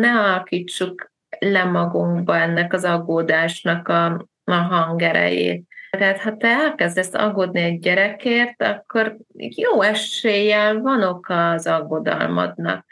ne 0.00 0.10
alakítsuk 0.10 1.10
le 1.38 1.64
magunkba 1.64 2.36
ennek 2.36 2.72
az 2.72 2.84
aggódásnak 2.84 3.88
a, 3.88 4.28
a 4.44 4.54
hangerejét. 4.54 5.66
Tehát 5.90 6.20
ha 6.20 6.36
te 6.36 6.48
elkezdesz 6.48 7.14
aggódni 7.14 7.60
egy 7.60 7.78
gyerekért, 7.78 8.62
akkor 8.62 9.16
jó 9.34 9.82
eséllyel 9.82 10.80
van 10.80 11.02
oka 11.02 11.50
az 11.50 11.66
aggodalmadnak. 11.66 12.84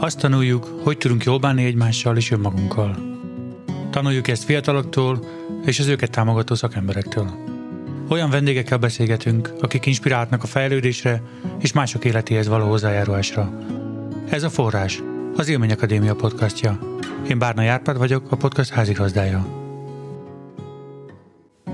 Azt 0.00 0.20
tanuljuk, 0.20 0.64
hogy 0.84 0.98
tudunk 0.98 1.24
jól 1.24 1.38
bánni 1.38 1.64
egymással 1.64 2.16
és 2.16 2.30
önmagunkkal. 2.30 2.96
Tanuljuk 3.90 4.28
ezt 4.28 4.44
fiataloktól 4.44 5.18
és 5.64 5.78
az 5.78 5.86
őket 5.88 6.10
támogató 6.10 6.54
szakemberektől. 6.54 7.26
Olyan 8.10 8.30
vendégekkel 8.30 8.78
beszélgetünk, 8.78 9.52
akik 9.60 9.86
inspiráltnak 9.86 10.42
a 10.42 10.46
fejlődésre 10.46 11.22
és 11.58 11.72
mások 11.72 12.04
életéhez 12.04 12.48
való 12.48 12.68
hozzájárulásra. 12.68 13.50
Ez 14.30 14.42
a 14.42 14.48
Forrás, 14.48 15.02
az 15.38 15.48
Élmény 15.48 15.72
Akadémia 15.72 16.14
podcastja. 16.14 16.78
Én 17.28 17.38
Bárna 17.38 17.62
Járpád 17.62 17.98
vagyok, 17.98 18.32
a 18.32 18.36
podcast 18.36 18.70
házigazdája. 18.70 19.46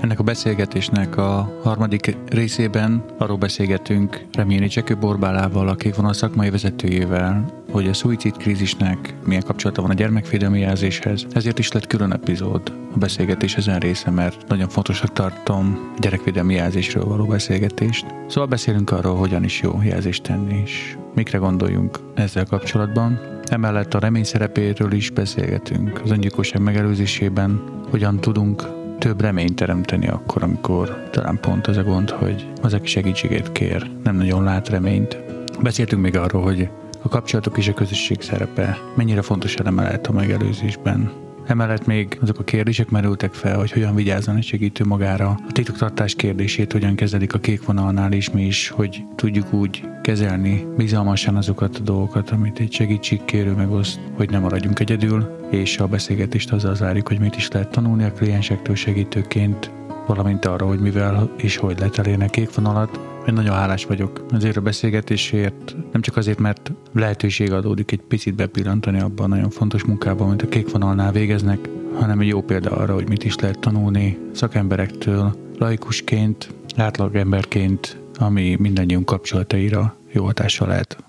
Ennek 0.01 0.19
a 0.19 0.23
beszélgetésnek 0.23 1.17
a 1.17 1.59
harmadik 1.63 2.17
részében 2.29 3.05
arról 3.17 3.37
beszélgetünk 3.37 4.25
Reményi 4.31 4.67
Csekő 4.67 4.97
Borbálával, 4.97 5.67
aki 5.67 5.91
van 5.91 6.05
a 6.05 6.13
szakmai 6.13 6.49
vezetőjével, 6.49 7.63
hogy 7.71 7.87
a 7.87 7.93
szuicid 7.93 8.37
krízisnek 8.37 9.13
milyen 9.23 9.43
kapcsolata 9.43 9.81
van 9.81 9.91
a 9.91 9.93
gyermekvédelmi 9.93 10.59
jelzéshez. 10.59 11.25
Ezért 11.31 11.59
is 11.59 11.71
lett 11.71 11.87
külön 11.87 12.13
epizód 12.13 12.73
a 12.93 12.97
beszélgetés 12.97 13.55
ezen 13.55 13.79
része, 13.79 14.09
mert 14.09 14.47
nagyon 14.47 14.69
fontosnak 14.69 15.13
tartom 15.13 15.91
a 15.95 15.99
gyerekvédelmi 15.99 16.53
jelzésről 16.53 17.05
való 17.05 17.25
beszélgetést. 17.25 18.05
Szóval 18.27 18.49
beszélünk 18.49 18.91
arról, 18.91 19.15
hogyan 19.15 19.43
is 19.43 19.61
jó 19.61 19.81
jelzést 19.83 20.23
tenni, 20.23 20.61
és 20.63 20.97
mikre 21.15 21.37
gondoljunk 21.37 21.99
ezzel 22.15 22.45
kapcsolatban. 22.45 23.34
Emellett 23.45 23.93
a 23.93 23.99
remény 23.99 24.23
szerepéről 24.23 24.91
is 24.91 25.09
beszélgetünk 25.09 26.01
az 26.03 26.11
öngyilkosság 26.11 26.61
megelőzésében, 26.61 27.63
hogyan 27.89 28.19
tudunk 28.19 28.63
több 28.99 29.21
reményt 29.21 29.55
teremteni 29.55 30.07
akkor, 30.07 30.43
amikor 30.43 31.09
talán 31.11 31.39
pont 31.39 31.67
az 31.67 31.77
a 31.77 31.83
gond, 31.83 32.09
hogy 32.09 32.47
az, 32.61 32.73
aki 32.73 32.87
segítségét 32.87 33.51
kér, 33.51 33.91
nem 34.03 34.15
nagyon 34.15 34.43
lát 34.43 34.69
reményt. 34.69 35.17
Beszéltünk 35.61 36.01
még 36.01 36.17
arról, 36.17 36.41
hogy 36.41 36.69
a 37.01 37.07
kapcsolatok 37.07 37.57
és 37.57 37.67
a 37.67 37.73
közösség 37.73 38.21
szerepe 38.21 38.77
mennyire 38.95 39.21
fontos 39.21 39.55
eleme 39.55 39.83
lehet 39.83 40.07
a 40.07 40.11
megelőzésben, 40.11 41.11
Emellett 41.47 41.85
még 41.85 42.17
azok 42.21 42.39
a 42.39 42.43
kérdések 42.43 42.89
merültek 42.89 43.33
fel, 43.33 43.57
hogy 43.57 43.71
hogyan 43.71 43.95
vigyázzon 43.95 44.35
egy 44.35 44.43
segítő 44.43 44.83
magára. 44.85 45.29
A 45.29 45.51
titoktartás 45.51 46.15
kérdését 46.15 46.71
hogyan 46.71 46.95
kezelik 46.95 47.33
a 47.33 47.39
kék 47.39 47.65
vonalnál 47.65 48.11
is 48.11 48.29
mi 48.29 48.45
is, 48.45 48.69
hogy 48.69 49.03
tudjuk 49.15 49.53
úgy 49.53 49.83
kezelni 50.01 50.65
bizalmasan 50.77 51.35
azokat 51.35 51.77
a 51.77 51.83
dolgokat, 51.83 52.29
amit 52.29 52.59
egy 52.59 52.71
segítségkérő 52.71 53.51
megoszt, 53.51 53.99
hogy 54.13 54.29
nem 54.29 54.41
maradjunk 54.41 54.79
egyedül, 54.79 55.47
és 55.51 55.77
a 55.77 55.87
beszélgetést 55.87 56.51
azzal 56.51 56.75
zárjuk, 56.75 57.07
hogy 57.07 57.19
mit 57.19 57.35
is 57.35 57.47
lehet 57.47 57.71
tanulni 57.71 58.03
a 58.03 58.11
kliensektől 58.11 58.75
segítőként, 58.75 59.71
valamint 60.07 60.45
arra, 60.45 60.65
hogy 60.65 60.79
mivel 60.79 61.31
és 61.37 61.57
hogy 61.57 61.77
lehet 61.79 61.97
elérni 61.97 62.23
a 62.23 62.29
kék 62.29 62.55
vonalat, 62.55 63.14
én 63.27 63.33
nagyon 63.33 63.55
hálás 63.55 63.85
vagyok 63.85 64.25
azért 64.29 64.57
a 64.57 64.61
beszélgetésért, 64.61 65.75
nem 65.91 66.01
csak 66.01 66.17
azért, 66.17 66.39
mert 66.39 66.71
lehetőség 66.93 67.51
adódik 67.51 67.91
egy 67.91 68.01
picit 68.01 68.35
bepillantani 68.35 68.99
abban 68.99 69.31
a 69.31 69.35
nagyon 69.35 69.49
fontos 69.49 69.83
munkában, 69.83 70.27
amit 70.27 70.41
a 70.41 70.47
kék 70.47 70.71
vonalnál 70.71 71.11
végeznek, 71.11 71.69
hanem 71.93 72.19
egy 72.19 72.27
jó 72.27 72.41
példa 72.41 72.71
arra, 72.71 72.93
hogy 72.93 73.09
mit 73.09 73.23
is 73.23 73.35
lehet 73.35 73.59
tanulni 73.59 74.17
szakemberektől, 74.33 75.35
laikusként, 75.57 76.53
átlagemberként, 76.75 77.97
ami 78.15 78.55
mindannyiunk 78.59 79.05
kapcsolataira 79.05 79.97
jó 80.11 80.25
hatással 80.25 80.67
lehet. 80.67 81.03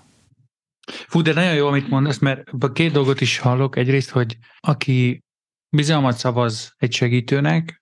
Fú, 1.07 1.21
de 1.21 1.33
nagyon 1.33 1.53
jó, 1.53 1.67
amit 1.67 1.89
mondasz, 1.89 2.17
mert 2.17 2.43
két 2.73 2.91
dolgot 2.91 3.21
is 3.21 3.37
hallok. 3.37 3.75
Egyrészt, 3.75 4.09
hogy 4.09 4.37
aki 4.59 5.23
bizalmat 5.69 6.17
szavaz 6.17 6.73
egy 6.77 6.93
segítőnek, 6.93 7.81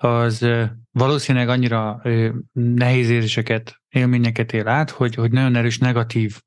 az 0.00 0.46
valószínűleg 0.90 1.48
annyira 1.48 2.02
nehéz 2.52 3.10
érzéseket, 3.10 3.80
élményeket 3.88 4.52
él 4.52 4.68
át, 4.68 4.90
hogy, 4.90 5.14
hogy 5.14 5.30
nagyon 5.30 5.56
erős 5.56 5.78
negatív 5.78 6.40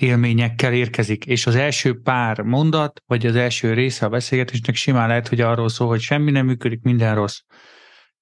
élményekkel 0.00 0.72
érkezik, 0.72 1.26
és 1.26 1.46
az 1.46 1.54
első 1.54 2.00
pár 2.00 2.40
mondat, 2.40 3.02
vagy 3.06 3.26
az 3.26 3.36
első 3.36 3.72
része 3.72 4.06
a 4.06 4.08
beszélgetésnek 4.08 4.74
simán 4.74 5.08
lehet, 5.08 5.28
hogy 5.28 5.40
arról 5.40 5.68
szól, 5.68 5.88
hogy 5.88 6.00
semmi 6.00 6.30
nem 6.30 6.46
működik, 6.46 6.82
minden 6.82 7.14
rossz. 7.14 7.38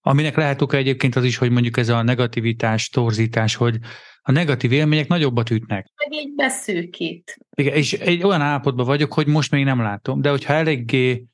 Aminek 0.00 0.36
lehet 0.36 0.62
oka 0.62 0.76
egyébként 0.76 1.16
az 1.16 1.24
is, 1.24 1.36
hogy 1.36 1.50
mondjuk 1.50 1.76
ez 1.76 1.88
a 1.88 2.02
negativitás, 2.02 2.88
torzítás, 2.88 3.54
hogy 3.54 3.78
a 4.22 4.32
negatív 4.32 4.72
élmények 4.72 5.08
nagyobbat 5.08 5.50
ütnek. 5.50 5.86
Meg 6.04 6.20
így 6.20 6.34
beszűkít. 6.34 7.38
Igen, 7.56 7.74
és 7.74 7.92
egy 7.92 8.22
olyan 8.22 8.40
állapotban 8.40 8.86
vagyok, 8.86 9.12
hogy 9.12 9.26
most 9.26 9.50
még 9.50 9.64
nem 9.64 9.80
látom, 9.80 10.20
de 10.20 10.30
hogyha 10.30 10.52
eléggé 10.52 11.24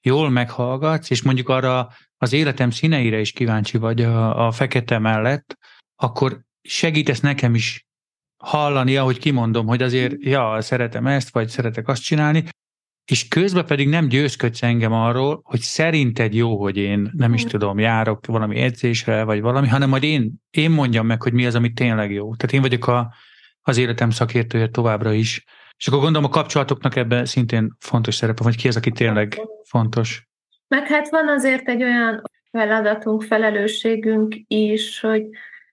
jól 0.00 0.30
meghallgatsz, 0.30 1.10
és 1.10 1.22
mondjuk 1.22 1.48
arra 1.48 1.88
az 2.22 2.32
életem 2.32 2.70
színeire 2.70 3.20
is 3.20 3.32
kíváncsi 3.32 3.78
vagy 3.78 4.02
a, 4.02 4.46
a 4.46 4.50
fekete 4.52 4.98
mellett, 4.98 5.58
akkor 5.96 6.40
segítesz 6.62 7.20
nekem 7.20 7.54
is 7.54 7.86
hallani, 8.36 8.96
ahogy 8.96 9.18
kimondom, 9.18 9.66
hogy 9.66 9.82
azért, 9.82 10.14
ja, 10.18 10.60
szeretem 10.60 11.06
ezt, 11.06 11.32
vagy 11.32 11.48
szeretek 11.48 11.88
azt 11.88 12.02
csinálni, 12.02 12.44
és 13.04 13.28
közben 13.28 13.66
pedig 13.66 13.88
nem 13.88 14.08
győzködsz 14.08 14.62
engem 14.62 14.92
arról, 14.92 15.40
hogy 15.44 15.60
szerinted 15.60 16.34
jó, 16.34 16.60
hogy 16.60 16.76
én 16.76 17.10
nem 17.12 17.34
is 17.34 17.42
mhm. 17.42 17.50
tudom, 17.50 17.78
járok 17.78 18.26
valami 18.26 18.60
edzésre, 18.60 19.22
vagy 19.22 19.40
valami, 19.40 19.68
hanem 19.68 19.88
majd 19.88 20.02
én, 20.02 20.34
én 20.50 20.70
mondjam 20.70 21.06
meg, 21.06 21.22
hogy 21.22 21.32
mi 21.32 21.46
az, 21.46 21.54
ami 21.54 21.72
tényleg 21.72 22.12
jó. 22.12 22.34
Tehát 22.34 22.54
én 22.54 22.60
vagyok 22.60 22.86
a, 22.86 23.14
az 23.60 23.76
életem 23.76 24.10
szakértője 24.10 24.68
továbbra 24.68 25.12
is. 25.12 25.44
És 25.76 25.86
akkor 25.86 26.00
gondolom 26.00 26.30
a 26.30 26.32
kapcsolatoknak 26.32 26.96
ebben 26.96 27.24
szintén 27.24 27.76
fontos 27.78 28.14
szerepe, 28.14 28.42
vagy 28.42 28.56
ki 28.56 28.68
az, 28.68 28.76
aki 28.76 28.90
tényleg 28.90 29.40
fontos. 29.64 30.30
Meg 30.72 30.86
hát 30.86 31.08
van 31.08 31.28
azért 31.28 31.68
egy 31.68 31.82
olyan 31.82 32.22
feladatunk, 32.50 33.22
felelősségünk 33.22 34.34
is, 34.46 35.00
hogy 35.00 35.28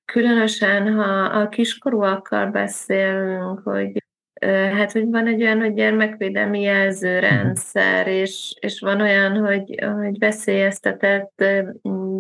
különösen, 0.06 0.94
ha 0.94 1.24
a 1.24 1.50
kiskorúakkal 1.50 2.46
beszélünk, 2.46 3.60
hogy 3.60 4.04
hát, 4.48 4.92
hogy 4.92 5.10
van 5.10 5.28
egy 5.28 5.42
olyan, 5.42 5.60
hogy 5.60 5.74
gyermekvédelmi 5.74 6.62
jelzőrendszer, 6.62 8.06
mhm. 8.06 8.16
és, 8.16 8.56
és 8.60 8.80
van 8.80 9.02
olyan, 9.02 9.38
hogy, 9.38 9.80
hogy 10.00 10.20
veszélyeztetett 10.20 11.44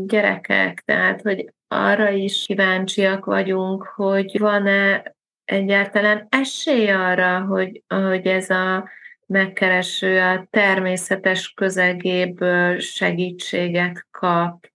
gyerekek, 0.06 0.84
tehát, 0.86 1.22
hogy 1.22 1.54
arra 1.68 2.10
is 2.10 2.46
kíváncsiak 2.46 3.26
vagyunk, 3.26 3.84
hogy 3.84 4.40
van-e 4.40 5.16
egyáltalán 5.46 6.28
esély 6.30 6.90
arra, 6.90 7.40
hogy, 7.40 7.84
hogy 7.88 8.28
ez 8.28 8.50
a 8.50 8.90
megkereső 9.30 10.20
a 10.20 10.48
természetes 10.50 11.54
közegéből 11.54 12.80
segítséget 12.80 14.06
kap, 14.12 14.68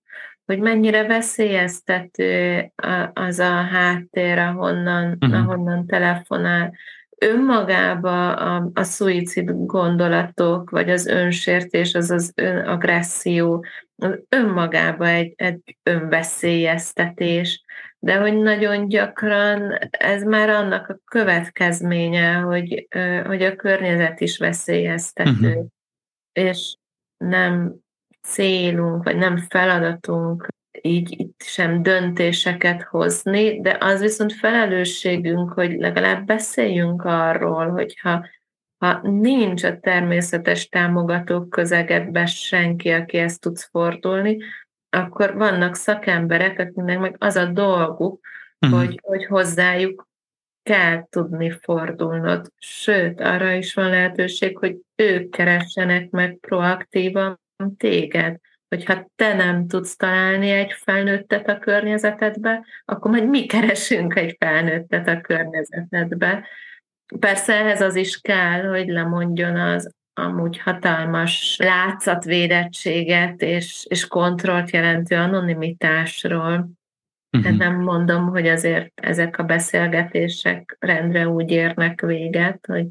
hogy 0.47 0.59
mennyire 0.59 1.07
veszélyeztető 1.07 2.65
az 3.13 3.39
a 3.39 3.63
háttér, 3.63 4.39
ahonnan, 4.39 5.17
uh-huh. 5.21 5.39
ahonnan 5.39 5.87
telefonál. 5.87 6.73
Önmagába 7.19 8.35
a, 8.35 8.71
a 8.75 8.83
szuicid 8.83 9.51
gondolatok, 9.55 10.71
vagy 10.71 10.91
az 10.91 11.07
önsértés, 11.07 11.95
az 11.95 12.11
az 12.11 12.33
önagresszió, 12.35 13.65
az 13.97 14.19
önmagába 14.29 15.09
egy, 15.09 15.33
egy 15.37 15.77
önveszélyeztetés, 15.83 17.65
de 18.05 18.17
hogy 18.17 18.37
nagyon 18.37 18.89
gyakran 18.89 19.79
ez 19.91 20.23
már 20.23 20.49
annak 20.49 20.89
a 20.89 20.99
következménye, 21.05 22.35
hogy, 22.35 22.89
hogy 23.27 23.43
a 23.43 23.57
környezet 23.57 24.21
is 24.21 24.39
veszélyeztető, 24.39 25.49
uh-huh. 25.49 25.67
és 26.33 26.77
nem 27.17 27.75
célunk, 28.23 29.05
vagy 29.05 29.17
nem 29.17 29.37
feladatunk 29.37 30.47
így 30.81 31.21
itt 31.21 31.43
sem 31.43 31.83
döntéseket 31.83 32.83
hozni, 32.83 33.61
de 33.61 33.77
az 33.81 34.01
viszont 34.01 34.33
felelősségünk, 34.33 35.53
hogy 35.53 35.77
legalább 35.77 36.27
beszéljünk 36.27 37.05
arról, 37.05 37.71
hogyha 37.71 38.27
ha 38.79 39.01
nincs 39.03 39.65
a 39.65 39.79
természetes 39.79 40.69
támogatók 40.69 41.51
közegedben 41.51 42.27
senki, 42.27 42.91
aki 42.91 43.17
ezt 43.17 43.41
tudsz 43.41 43.69
fordulni, 43.71 44.39
akkor 44.95 45.35
vannak 45.35 45.75
szakemberek, 45.75 46.59
akiknek 46.59 46.99
meg 46.99 47.17
az 47.19 47.37
a 47.37 47.45
dolguk, 47.45 48.27
uh-huh. 48.61 48.79
hogy, 48.79 49.01
hogy 49.03 49.25
hozzájuk 49.27 50.09
kell 50.63 51.07
tudni 51.11 51.51
fordulnod. 51.51 52.53
Sőt, 52.59 53.21
arra 53.21 53.53
is 53.53 53.75
van 53.75 53.89
lehetőség, 53.89 54.59
hogy 54.59 54.77
ők 54.97 55.31
keressenek 55.31 56.11
meg 56.11 56.39
proaktívan 56.41 57.41
téged. 57.77 58.37
Hogyha 58.69 59.11
te 59.17 59.35
nem 59.35 59.67
tudsz 59.67 59.97
találni 59.97 60.51
egy 60.51 60.73
felnőttet 60.73 61.49
a 61.49 61.59
környezetedbe, 61.59 62.65
akkor 62.85 63.11
majd 63.11 63.29
mi 63.29 63.47
keresünk 63.47 64.17
egy 64.17 64.37
felnőttet 64.39 65.09
a 65.09 65.21
környezetedbe. 65.21 66.47
Persze 67.19 67.55
ehhez 67.55 67.81
az 67.81 67.97
is 67.97 68.21
kell, 68.21 68.69
hogy 68.69 68.89
lemondjon 68.89 69.57
az 69.57 69.95
amúgy 70.15 70.59
hatalmas 70.59 71.57
látszatvédettséget 71.59 73.43
és, 73.43 73.87
és 73.89 74.07
kontrollt 74.07 74.71
jelentő 74.71 75.17
anonimitásról. 75.17 76.71
Uh-huh. 77.31 77.57
nem 77.57 77.81
mondom, 77.81 78.29
hogy 78.29 78.47
azért 78.47 79.01
ezek 79.01 79.39
a 79.39 79.43
beszélgetések 79.43 80.77
rendre 80.81 81.29
úgy 81.29 81.51
érnek 81.51 82.01
véget, 82.01 82.67
hogy, 82.67 82.87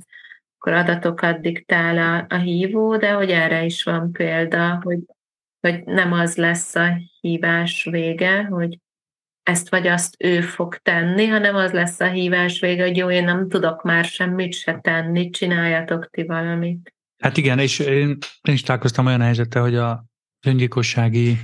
akkor 0.65 0.77
adatokat 0.77 1.41
diktál 1.41 1.97
a, 1.97 2.35
a 2.35 2.37
hívó, 2.37 2.97
de 2.97 3.11
hogy 3.11 3.29
erre 3.29 3.65
is 3.65 3.83
van 3.83 4.11
példa, 4.11 4.79
hogy, 4.83 4.99
hogy 5.59 5.83
nem 5.83 6.11
az 6.11 6.35
lesz 6.35 6.75
a 6.75 7.01
hívás 7.21 7.87
vége, 7.91 8.43
hogy 8.43 8.77
ezt 9.43 9.69
vagy 9.69 9.87
azt 9.87 10.15
ő 10.17 10.41
fog 10.41 10.77
tenni, 10.77 11.27
hanem 11.27 11.55
az 11.55 11.71
lesz 11.71 11.99
a 11.99 12.09
hívás 12.09 12.59
vége, 12.59 12.83
hogy 12.83 12.97
jó, 12.97 13.09
én 13.09 13.23
nem 13.23 13.49
tudok 13.49 13.83
már 13.83 14.05
semmit 14.05 14.53
se 14.53 14.79
tenni, 14.79 15.29
csináljatok 15.29 16.09
ti 16.09 16.23
valamit. 16.23 16.93
Hát 17.23 17.37
igen, 17.37 17.59
és 17.59 17.79
én, 17.79 18.17
én 18.41 18.53
is 18.53 18.61
találkoztam 18.61 19.05
olyan 19.05 19.21
helyzettel, 19.21 19.61
hogy 19.61 19.75
a 19.75 20.05
öngyilkossági 20.45 21.37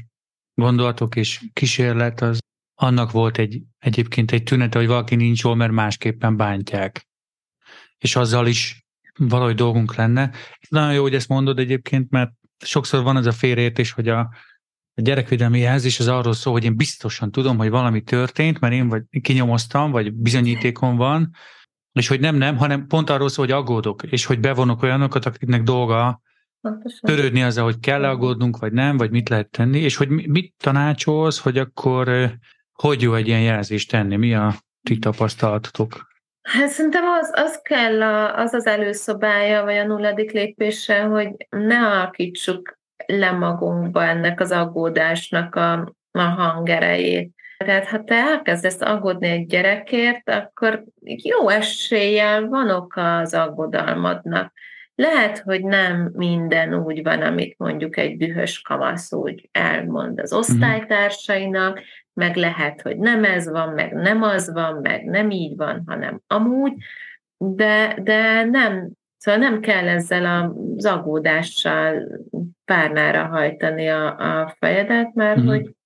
gondolatok 0.54 1.16
és 1.16 1.46
kísérlet 1.54 2.22
az 2.22 2.40
annak 2.76 3.12
volt 3.12 3.38
egy, 3.38 3.62
egyébként 3.78 4.32
egy 4.32 4.44
tünete, 4.44 4.78
hogy 4.78 4.88
valaki 4.88 5.16
nincs 5.16 5.44
jól, 5.44 5.56
mert 5.56 5.72
másképpen 5.72 6.38
bántják. 6.38 7.08
És 7.98 8.16
azzal 8.16 8.48
is 8.48 8.86
valahogy 9.18 9.56
dolgunk 9.56 9.96
lenne. 9.96 10.32
Nagyon 10.70 10.94
jó, 10.94 11.02
hogy 11.02 11.16
ezt 11.16 11.28
mondod 11.28 11.60
egyébként, 11.60 12.10
mert 12.10 12.32
sokszor 12.66 13.04
van 13.04 13.18
ez 13.18 13.26
a 13.26 13.32
félreértés, 13.32 13.92
hogy 13.92 14.08
a, 14.08 14.20
a 14.94 15.02
gyerekvédelmi 15.02 15.60
jelzés 15.60 16.00
az 16.00 16.08
arról 16.08 16.34
szól, 16.34 16.54
hogy 16.54 16.64
én 16.64 16.76
biztosan 16.76 17.32
tudom, 17.32 17.58
hogy 17.58 17.70
valami 17.70 18.02
történt, 18.02 18.60
mert 18.60 18.74
én 18.74 18.88
vagy 18.88 19.04
kinyomoztam, 19.22 19.92
vagy 19.92 20.14
bizonyítékom 20.14 20.96
van, 20.96 21.32
és 22.00 22.08
hogy 22.08 22.20
nem, 22.20 22.36
nem, 22.36 22.58
hanem 22.58 22.88
pont 22.88 23.10
arról 23.10 23.30
szól, 23.30 23.46
hogy 23.46 23.54
aggódok, 23.54 24.04
és 24.04 24.26
hogy 24.26 24.40
bevonok 24.40 24.84
olyanokat, 24.84 25.26
akiknek 25.26 25.64
dolga 25.64 26.22
törődni 27.02 27.44
azzal, 27.44 27.64
hogy 27.64 27.80
kell 27.80 28.04
aggódnunk, 28.04 28.58
vagy 28.58 28.72
nem, 28.72 28.98
vagy 28.98 29.12
mit 29.12 29.30
lehet 29.30 29.50
tenni, 29.50 29.80
és 29.80 29.96
hogy 29.96 30.10
mit 30.10 30.54
tanácsolsz, 30.58 31.40
hogy 31.40 31.58
akkor 31.58 32.32
hogy 32.74 33.02
jó 33.02 33.14
egy 33.14 33.28
ilyen 33.28 33.42
jelzést 33.42 33.90
tenni, 33.90 34.16
mi 34.16 34.34
a 34.34 34.54
ti 34.84 35.00
tapasztalatotok? 35.00 36.08
Hát 36.42 36.68
szerintem 36.68 37.04
az, 37.06 37.32
az 37.34 37.60
kell, 37.62 38.02
a, 38.02 38.38
az 38.38 38.54
az 38.54 38.66
előszobája, 38.66 39.64
vagy 39.64 39.78
a 39.78 39.86
nulladik 39.86 40.32
lépése, 40.32 41.02
hogy 41.02 41.32
ne 41.50 41.78
alakítsuk 41.78 42.80
le 43.06 43.32
magunkba 43.32 44.04
ennek 44.04 44.40
az 44.40 44.52
aggódásnak 44.52 45.56
a, 45.56 45.94
a 46.12 46.22
hangerejét. 46.22 47.34
Tehát 47.66 47.88
ha 47.88 48.04
te 48.04 48.16
elkezdesz 48.16 48.82
aggódni 48.82 49.28
egy 49.28 49.46
gyerekért, 49.46 50.30
akkor 50.30 50.84
jó 51.04 51.50
eséllyel 51.50 52.48
van 52.48 52.70
oka 52.70 53.18
az 53.18 53.34
aggodalmadnak. 53.34 54.54
Lehet, 54.96 55.40
hogy 55.40 55.64
nem 55.64 56.12
minden 56.14 56.74
úgy 56.74 57.04
van, 57.04 57.22
amit 57.22 57.58
mondjuk 57.58 57.98
egy 57.98 58.18
dühös 58.18 58.62
kamasz 58.62 59.14
úgy 59.14 59.50
elmond 59.52 60.20
az 60.20 60.32
mhm. 60.32 60.40
osztálytársainak, 60.40 61.82
meg 62.14 62.36
lehet, 62.36 62.82
hogy 62.82 62.98
nem 62.98 63.24
ez 63.24 63.50
van, 63.50 63.70
meg 63.70 63.94
nem 63.94 64.22
az 64.22 64.52
van, 64.54 64.80
meg 64.82 65.06
nem 65.06 65.30
így 65.30 65.56
van, 65.56 65.84
hanem 65.86 66.22
amúgy, 66.28 66.74
de, 67.38 67.98
de 68.02 68.44
nem, 68.44 68.90
szóval 69.18 69.40
nem 69.40 69.60
kell 69.60 69.88
ezzel 69.88 70.52
az 70.76 70.86
aggódással 70.86 72.08
párnára 72.66 73.26
hajtani 73.26 73.88
a, 73.88 74.18
a 74.18 74.56
fejedet, 74.60 75.14
mert 75.14 75.40
mm-hmm. 75.40 75.48
hogy 75.48 75.78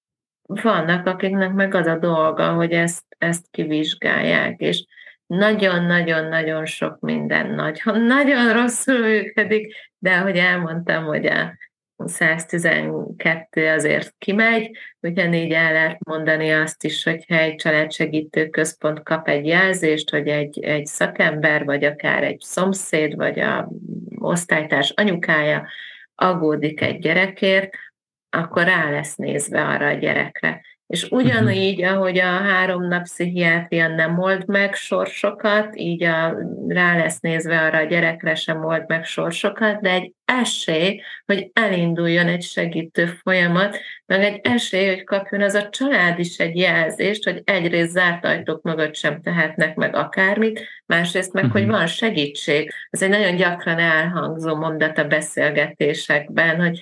vannak, 0.61 1.07
akiknek 1.07 1.53
meg 1.53 1.73
az 1.73 1.87
a 1.87 1.97
dolga, 1.97 2.53
hogy 2.53 2.71
ezt, 2.71 3.03
ezt 3.17 3.45
kivizsgálják, 3.51 4.59
és 4.59 4.85
nagyon-nagyon-nagyon 5.25 6.65
sok 6.65 6.99
minden 6.99 7.49
nagy, 7.49 7.81
nagyon 7.85 8.53
rosszul 8.53 8.99
működik, 8.99 9.75
de 9.97 10.11
ahogy 10.11 10.37
elmondtam, 10.37 11.03
hogy 11.03 11.25
a 11.25 11.57
112 12.05 13.67
azért 13.67 14.15
kimegy, 14.17 14.77
ugyanígy 14.99 15.51
el 15.51 15.73
lehet 15.73 16.03
mondani 16.03 16.51
azt 16.51 16.83
is, 16.83 17.03
hogyha 17.03 17.35
egy 17.35 17.55
családsegítő 17.55 18.49
központ 18.49 19.03
kap 19.03 19.27
egy 19.27 19.45
jelzést, 19.45 20.09
hogy 20.09 20.27
egy, 20.27 20.63
egy 20.63 20.85
szakember, 20.85 21.65
vagy 21.65 21.83
akár 21.83 22.23
egy 22.23 22.39
szomszéd, 22.39 23.15
vagy 23.15 23.39
a 23.39 23.69
osztálytárs 24.19 24.93
anyukája 24.95 25.67
aggódik 26.15 26.81
egy 26.81 26.99
gyerekért, 26.99 27.75
akkor 28.33 28.63
rá 28.63 28.89
lesz 28.89 29.15
nézve 29.15 29.61
arra 29.61 29.87
a 29.87 29.93
gyerekre. 29.93 30.61
És 30.87 31.07
ugyanígy, 31.09 31.83
ahogy 31.83 32.17
a 32.17 32.25
három 32.25 32.87
nap 32.87 33.03
pszichiátria 33.03 33.87
nem 33.87 34.19
old 34.19 34.47
meg 34.47 34.73
sorsokat, 34.73 35.75
így 35.75 36.03
a, 36.03 36.37
rá 36.67 36.97
lesz 36.97 37.19
nézve 37.19 37.59
arra 37.59 37.77
a 37.77 37.83
gyerekre 37.83 38.35
sem 38.35 38.65
old 38.65 38.83
meg 38.87 39.05
sorsokat, 39.05 39.81
de 39.81 39.89
egy 39.89 40.13
esély, 40.25 41.01
hogy 41.25 41.49
elinduljon 41.53 42.27
egy 42.27 42.41
segítő 42.41 43.05
folyamat, 43.05 43.77
meg 44.05 44.23
egy 44.23 44.39
esély, 44.43 44.87
hogy 44.87 45.03
kapjon 45.03 45.41
az 45.41 45.53
a 45.53 45.69
család 45.69 46.19
is 46.19 46.37
egy 46.37 46.55
jelzést, 46.55 47.23
hogy 47.23 47.41
egyrészt 47.43 47.91
zárt 47.91 48.25
ajtók 48.25 48.61
mögött 48.61 48.95
sem 48.95 49.21
tehetnek 49.21 49.75
meg 49.75 49.95
akármit, 49.95 50.67
másrészt 50.85 51.33
meg, 51.33 51.51
hogy 51.51 51.63
mhm. 51.63 51.71
van 51.71 51.87
segítség. 51.87 52.73
Ez 52.89 53.01
egy 53.01 53.09
nagyon 53.09 53.35
gyakran 53.35 53.79
elhangzó 53.79 54.55
mondat 54.55 54.97
a 54.97 55.07
beszélgetésekben, 55.07 56.59
hogy 56.59 56.79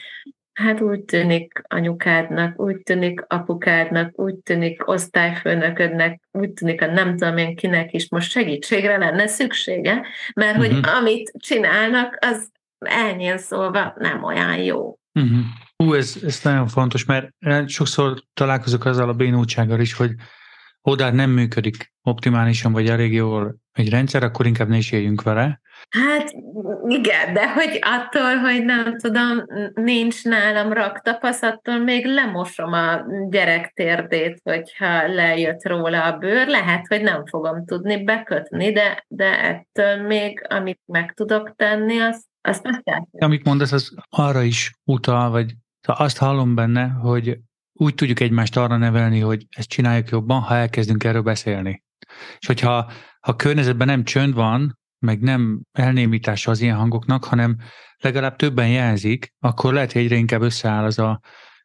Hát 0.54 0.82
úgy 0.82 1.02
tűnik 1.02 1.62
anyukádnak, 1.68 2.60
úgy 2.60 2.78
tűnik 2.78 3.26
apukádnak, 3.28 4.20
úgy 4.20 4.36
tűnik 4.36 4.88
osztályfőnöködnek, 4.88 6.22
úgy 6.32 6.52
tűnik 6.52 6.82
a 6.82 6.86
nem 6.86 7.18
tudom 7.18 7.38
én 7.38 7.56
kinek 7.56 7.94
is 7.94 8.10
most 8.10 8.32
segítségre 8.32 8.98
lenne 8.98 9.28
szüksége, 9.28 10.06
mert 10.36 10.58
uh-huh. 10.58 10.74
hogy 10.74 10.82
mhm. 10.82 10.96
amit 10.96 11.32
csinálnak, 11.40 12.18
az 12.22 12.52
elnyén 12.78 13.38
szólva 13.38 13.94
nem 13.98 14.24
olyan 14.24 14.58
jó. 14.58 14.96
Uh-huh. 15.20 15.40
Hú, 15.76 15.94
ez, 15.94 16.18
ez 16.24 16.40
nagyon 16.44 16.68
fontos, 16.68 17.06
mert 17.06 17.30
sokszor 17.68 18.24
találkozok 18.34 18.86
azzal 18.86 19.10
a 19.10 19.14
bénultsággal 19.14 19.80
is, 19.80 19.94
hogy 19.94 20.12
oda 20.82 21.12
nem 21.12 21.30
működik 21.30 21.94
optimálisan, 22.04 22.72
vagy 22.72 22.88
elég 22.88 23.14
jól 23.14 23.56
egy 23.72 23.90
rendszer, 23.90 24.24
akkor 24.24 24.46
inkább 24.46 24.68
ne 24.68 24.78
is 24.78 24.92
éljünk 24.92 25.22
vele, 25.22 25.62
Hát 25.90 26.32
igen, 26.88 27.34
de 27.34 27.54
hogy 27.54 27.80
attól, 27.82 28.36
hogy 28.36 28.66
nem 28.66 28.98
tudom, 28.98 29.44
nincs 29.74 30.24
nálam 30.24 30.74
raktapasz, 30.74 31.42
attól 31.42 31.78
még 31.78 32.06
lemosom 32.06 32.74
a 32.74 33.06
gyerek 33.30 33.72
térdét, 33.76 34.40
hogyha 34.44 35.08
lejött 35.08 35.68
róla 35.68 36.04
a 36.04 36.18
bőr, 36.18 36.48
lehet, 36.48 36.88
hogy 36.88 37.02
nem 37.02 37.26
fogom 37.26 37.66
tudni 37.66 38.04
bekötni, 38.04 38.72
de, 38.72 39.06
de 39.08 39.40
ettől 39.40 40.08
még, 40.08 40.46
amit 40.50 40.82
meg 40.86 41.14
tudok 41.14 41.56
tenni, 41.56 42.00
azt, 42.00 42.26
azt 42.42 42.64
meg 42.64 42.82
kell. 42.84 43.02
Amit 43.12 43.46
mondasz, 43.46 43.72
az 43.72 43.94
arra 44.10 44.42
is 44.42 44.74
utal, 44.84 45.30
vagy 45.30 45.54
azt 45.88 46.18
hallom 46.18 46.56
benne, 46.56 46.88
hogy 46.88 47.38
úgy 47.74 47.96
tudjuk 47.96 48.20
egymást 48.20 48.58
arra 48.58 48.78
nevelni, 48.78 49.20
hogy 49.20 49.46
ezt 49.50 49.70
csináljuk 49.70 50.10
jobban, 50.10 50.42
ha 50.42 50.56
elkezdünk 50.56 51.04
erről 51.04 51.22
beszélni. 51.22 51.84
És 52.40 52.48
hogyha 52.48 52.92
ha 53.20 53.36
környezetben 53.36 53.88
nem 53.88 54.04
csönd 54.04 54.34
van, 54.34 54.80
meg 55.00 55.20
nem 55.20 55.62
elnémítása 55.72 56.52
az 56.52 56.62
ilyen 56.62 56.78
hangoknak, 56.78 57.24
hanem 57.24 57.58
legalább 57.98 58.36
többen 58.36 58.70
jelzik, 58.70 59.34
akkor 59.40 59.74
lehet, 59.74 59.92
hogy 59.92 60.02
egyre 60.02 60.16
inkább 60.16 60.42
összeáll 60.42 60.84
az 60.84 61.00
a 61.00 61.20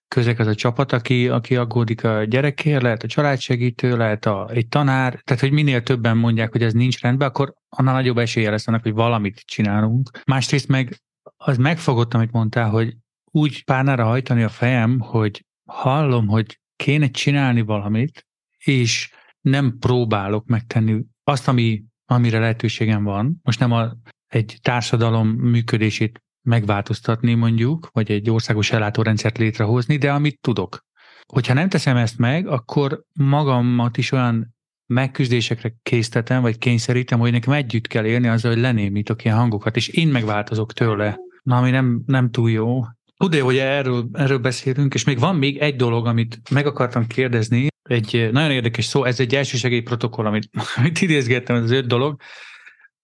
közeg, 0.09 0.41
az 0.41 0.47
a 0.47 0.55
csapat, 0.55 0.93
aki, 0.93 1.29
aki 1.29 1.57
aggódik 1.57 2.05
a 2.05 2.25
gyerekért, 2.25 2.83
lehet 2.83 3.03
a 3.03 3.07
családsegítő, 3.07 3.97
lehet 3.97 4.27
a, 4.27 4.49
egy 4.53 4.69
tanár, 4.69 5.21
tehát 5.25 5.43
hogy 5.43 5.53
minél 5.53 5.83
többen 5.83 6.17
mondják, 6.17 6.53
hogy 6.53 6.63
ez 6.63 6.73
nincs 6.73 7.01
rendben, 7.01 7.29
akkor 7.29 7.55
annál 7.69 7.95
nagyobb 7.95 8.19
esélye 8.19 8.51
lesz 8.51 8.69
annak, 8.69 8.83
hogy 8.83 8.93
valamit 8.93 9.43
csinálunk. 9.45 10.11
Másrészt 10.25 10.69
meg 10.69 11.01
az 11.37 11.57
megfogott, 11.57 12.15
amit 12.15 12.33
mondtál, 12.33 12.69
hogy 12.69 12.97
úgy 13.25 13.65
párnára 13.65 14.05
hajtani 14.05 14.43
a 14.43 14.49
fejem, 14.49 14.99
hogy 14.99 15.45
hallom, 15.67 16.27
hogy 16.27 16.61
kéne 16.77 17.11
csinálni 17.11 17.61
valamit, 17.61 18.27
és 18.65 19.11
nem 19.41 19.79
próbálok 19.79 20.47
megtenni 20.47 21.05
azt, 21.25 21.49
ami 21.49 21.85
amire 22.07 22.39
lehetőségem 22.39 23.05
van. 23.05 23.41
Most 23.43 23.61
nem 23.61 23.73
a, 23.73 23.97
egy 24.27 24.59
társadalom 24.63 25.29
működését 25.29 26.23
megváltoztatni 26.43 27.35
mondjuk, 27.35 27.89
vagy 27.93 28.11
egy 28.11 28.31
országos 28.31 28.73
ellátórendszert 28.73 29.39
létrehozni, 29.39 29.97
de 29.97 30.13
amit 30.13 30.41
tudok. 30.41 30.85
Hogyha 31.27 31.55
nem 31.55 31.69
teszem 31.69 31.97
ezt 31.97 32.19
meg, 32.19 32.47
akkor 32.47 33.03
magamat 33.13 33.97
is 33.97 34.13
olyan 34.13 34.55
megküzdésekre 34.87 35.75
késztetem, 35.83 36.43
vagy 36.43 36.59
kényszerítem, 36.59 37.19
hogy 37.19 37.33
nekem 37.33 37.53
együtt 37.53 37.87
kell 37.87 38.05
élni 38.05 38.29
azzal, 38.29 38.53
hogy 38.53 38.61
lenémítok 38.61 39.25
ilyen 39.25 39.37
hangokat, 39.37 39.77
és 39.77 39.89
én 39.89 40.09
megváltozok 40.09 40.73
tőle. 40.73 41.17
Na, 41.43 41.57
ami 41.57 41.71
nem, 41.71 42.03
nem 42.07 42.31
túl 42.31 42.51
jó. 42.51 42.83
Tudja, 43.17 43.45
hogy 43.45 43.57
erről, 43.57 44.09
erről 44.13 44.39
beszélünk, 44.39 44.95
és 44.95 45.05
még 45.05 45.19
van 45.19 45.37
még 45.37 45.59
egy 45.59 45.77
dolog, 45.77 46.07
amit 46.07 46.41
meg 46.51 46.67
akartam 46.67 47.07
kérdezni, 47.07 47.67
egy 47.83 48.29
nagyon 48.33 48.51
érdekes 48.51 48.85
szó, 48.85 49.05
ez 49.05 49.21
egy 49.21 49.35
elsősegély 49.35 49.81
protokoll, 49.81 50.27
amit, 50.27 50.49
amit 50.77 51.01
idézgettem, 51.01 51.57
ez 51.57 51.63
az 51.63 51.71
öt 51.71 51.87
dolog. 51.87 52.21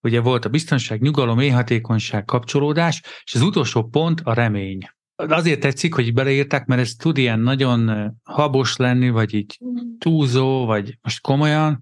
Ugye 0.00 0.20
volt 0.20 0.44
a 0.44 0.48
biztonság, 0.48 1.00
nyugalom, 1.00 1.38
éhatékonyság, 1.38 2.24
kapcsolódás, 2.24 3.02
és 3.24 3.34
az 3.34 3.40
utolsó 3.40 3.84
pont 3.84 4.20
a 4.24 4.34
remény. 4.34 4.78
Azért 5.16 5.60
tetszik, 5.60 5.94
hogy 5.94 6.12
beleírták, 6.12 6.66
mert 6.66 6.80
ez 6.80 6.94
tud 6.94 7.18
ilyen 7.18 7.40
nagyon 7.40 8.12
habos 8.22 8.76
lenni, 8.76 9.10
vagy 9.10 9.34
így 9.34 9.58
túlzó, 9.98 10.64
vagy 10.64 10.98
most 11.02 11.20
komolyan. 11.20 11.80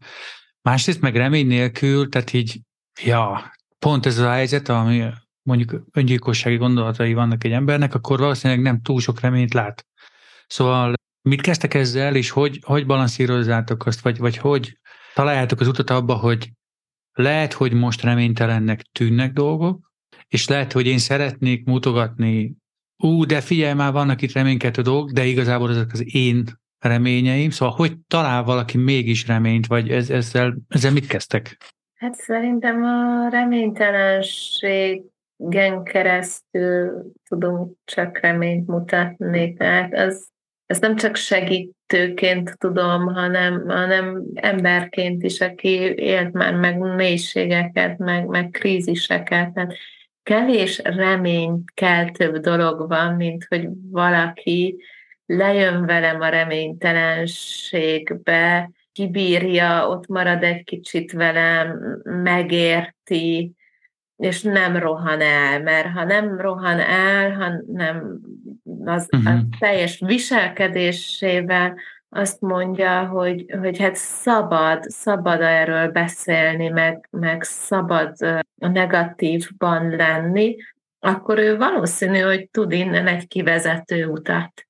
Másrészt 0.63 1.01
meg 1.01 1.17
remény 1.17 1.47
nélkül, 1.47 2.09
tehát 2.09 2.33
így, 2.33 2.61
ja, 3.05 3.53
pont 3.79 4.07
ez 4.07 4.19
a 4.19 4.31
helyzet, 4.31 4.69
ami 4.69 5.05
mondjuk 5.43 5.85
öngyilkossági 5.93 6.57
gondolatai 6.57 7.15
vannak 7.15 7.45
egy 7.45 7.53
embernek, 7.53 7.95
akkor 7.95 8.19
valószínűleg 8.19 8.63
nem 8.63 8.81
túl 8.83 9.01
sok 9.01 9.21
reményt 9.21 9.55
lát. 9.55 9.87
Szóval 10.47 10.95
mit 11.23 11.41
kezdtek 11.41 11.75
ezzel, 11.75 12.17
és 12.17 12.31
hogy, 12.31 12.61
hogy 12.63 12.87
balanszírozzátok 12.87 13.87
azt, 13.87 14.01
vagy, 14.01 14.19
vagy 14.19 14.37
hogy 14.37 14.79
találjátok 15.15 15.61
az 15.61 15.67
utat 15.67 15.91
abba, 15.91 16.15
hogy 16.15 16.51
lehet, 17.13 17.53
hogy 17.53 17.73
most 17.73 18.03
reménytelennek 18.03 18.83
tűnnek 18.83 19.33
dolgok, 19.33 19.91
és 20.29 20.49
lehet, 20.49 20.73
hogy 20.73 20.87
én 20.87 20.99
szeretnék 20.99 21.65
mutogatni, 21.65 22.57
ú, 22.97 23.25
de 23.25 23.41
figyelj 23.41 23.75
már, 23.75 23.93
vannak 23.93 24.23
itt 24.23 24.33
reménykedő 24.33 24.83
dolgok, 24.83 25.11
de 25.11 25.25
igazából 25.25 25.71
ezek 25.71 25.93
az 25.93 26.15
én 26.15 26.45
reményeim, 26.79 27.51
szóval 27.51 27.75
hogy 27.75 27.99
talál 28.09 28.43
valaki 28.43 28.79
mégis 28.79 29.27
reményt, 29.27 29.67
vagy 29.67 29.91
ez, 29.91 30.11
ezzel, 30.11 30.57
ezzel 30.69 30.93
mit 30.93 31.07
kezdtek? 31.07 31.57
Hát 31.95 32.15
szerintem 32.15 32.83
a 32.83 33.29
reménytelenségen 35.41 35.83
keresztül 35.83 37.13
tudunk 37.29 37.77
csak 37.85 38.19
reményt 38.19 38.67
mutatni, 38.67 39.55
tehát 39.55 39.95
az, 39.95 40.29
ez 40.67 40.79
nem 40.79 40.97
csak 40.97 41.17
segítőként 41.17 42.59
tudom, 42.59 43.07
hanem, 43.07 43.69
hanem 43.69 44.23
emberként 44.35 45.23
is, 45.23 45.41
aki 45.41 45.95
élt 45.95 46.33
már 46.33 46.55
meg 46.55 46.79
mélységeket, 46.79 47.99
meg, 47.99 48.27
meg 48.27 48.51
kríziseket. 48.51 49.53
Tehát 49.53 49.75
kevés 50.23 50.81
reményt 50.85 51.71
kell 51.75 52.11
több 52.11 52.37
dolog 52.37 52.89
van, 52.89 53.15
mint 53.15 53.45
hogy 53.49 53.69
valaki 53.91 54.77
lejön 55.27 55.87
velem 55.87 56.21
a 56.21 56.29
reménytelenségbe, 56.29 58.71
kibírja, 58.93 59.89
ott 59.89 60.07
marad 60.07 60.43
egy 60.43 60.65
kicsit 60.65 61.13
velem, 61.13 62.01
megérti, 62.05 63.55
és 64.21 64.43
nem 64.43 64.77
rohan 64.77 65.21
el, 65.21 65.63
mert 65.63 65.89
ha 65.89 66.05
nem 66.05 66.41
rohan 66.41 66.79
el, 66.79 67.35
hanem 67.35 68.21
az 68.85 69.09
uh-huh. 69.11 69.33
a 69.33 69.37
mhm. 69.37 69.45
teljes 69.59 70.03
viselkedésével 70.07 71.79
azt 72.09 72.41
mondja, 72.41 73.07
hogy, 73.07 73.45
hogy 73.61 73.79
hát 73.79 73.97
szabad, 73.97 74.83
szabad 74.83 75.41
erről 75.41 75.91
beszélni, 75.91 76.69
meg, 76.69 77.09
meg 77.11 77.43
szabad 77.43 78.17
a 78.59 78.69
negatívban 78.69 79.89
lenni, 79.89 80.57
akkor 80.99 81.39
ő 81.39 81.57
valószínű, 81.57 82.19
hogy 82.19 82.49
tud 82.51 82.73
innen 82.73 83.07
egy 83.07 83.27
kivezető 83.27 84.07
utat. 84.07 84.67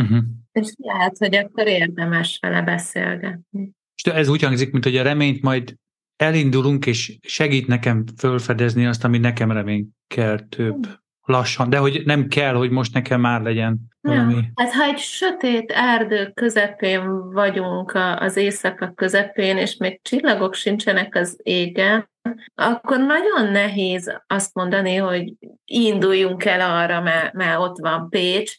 Uh-huh. 0.00 0.18
És 0.52 0.72
lehet, 0.76 1.18
hogy 1.18 1.34
akkor 1.34 1.66
érdemes 1.66 2.38
vele 2.40 2.62
beszélgetni. 2.62 3.70
És 3.94 4.12
ez 4.12 4.28
úgy 4.28 4.42
hangzik, 4.42 4.72
mint 4.72 4.84
hogy 4.84 4.96
a 4.96 5.02
reményt 5.02 5.42
majd 5.42 5.74
elindulunk, 6.16 6.86
és 6.86 7.18
segít 7.22 7.66
nekem 7.66 8.04
fölfedezni 8.18 8.86
azt, 8.86 9.04
ami 9.04 9.18
nekem 9.18 9.52
remény 9.52 9.88
kell 10.06 10.38
több. 10.48 10.86
Lassan, 11.26 11.70
de 11.70 11.78
hogy 11.78 12.02
nem 12.04 12.28
kell, 12.28 12.54
hogy 12.54 12.70
most 12.70 12.94
nekem 12.94 13.20
már 13.20 13.42
legyen 13.42 13.78
valami. 14.00 14.34
Ja, 14.34 14.50
hát 14.54 14.72
ha 14.72 14.82
egy 14.82 14.98
sötét 14.98 15.70
erdő 15.70 16.30
közepén 16.34 17.32
vagyunk 17.32 17.92
az 18.18 18.36
éjszaka 18.36 18.92
közepén, 18.94 19.56
és 19.56 19.76
még 19.76 20.00
csillagok 20.02 20.54
sincsenek 20.54 21.14
az 21.14 21.38
égen, 21.42 22.08
akkor 22.54 22.98
nagyon 22.98 23.50
nehéz 23.52 24.20
azt 24.26 24.54
mondani, 24.54 24.96
hogy 24.96 25.32
induljunk 25.64 26.44
el 26.44 26.60
arra, 26.60 27.00
mert, 27.00 27.32
mert 27.32 27.58
ott 27.58 27.78
van 27.78 28.08
Pécs, 28.08 28.52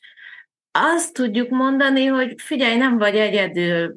azt 0.72 1.14
tudjuk 1.14 1.50
mondani, 1.50 2.06
hogy 2.06 2.34
figyelj, 2.38 2.78
nem 2.78 2.98
vagy 2.98 3.16
egyedül, 3.16 3.96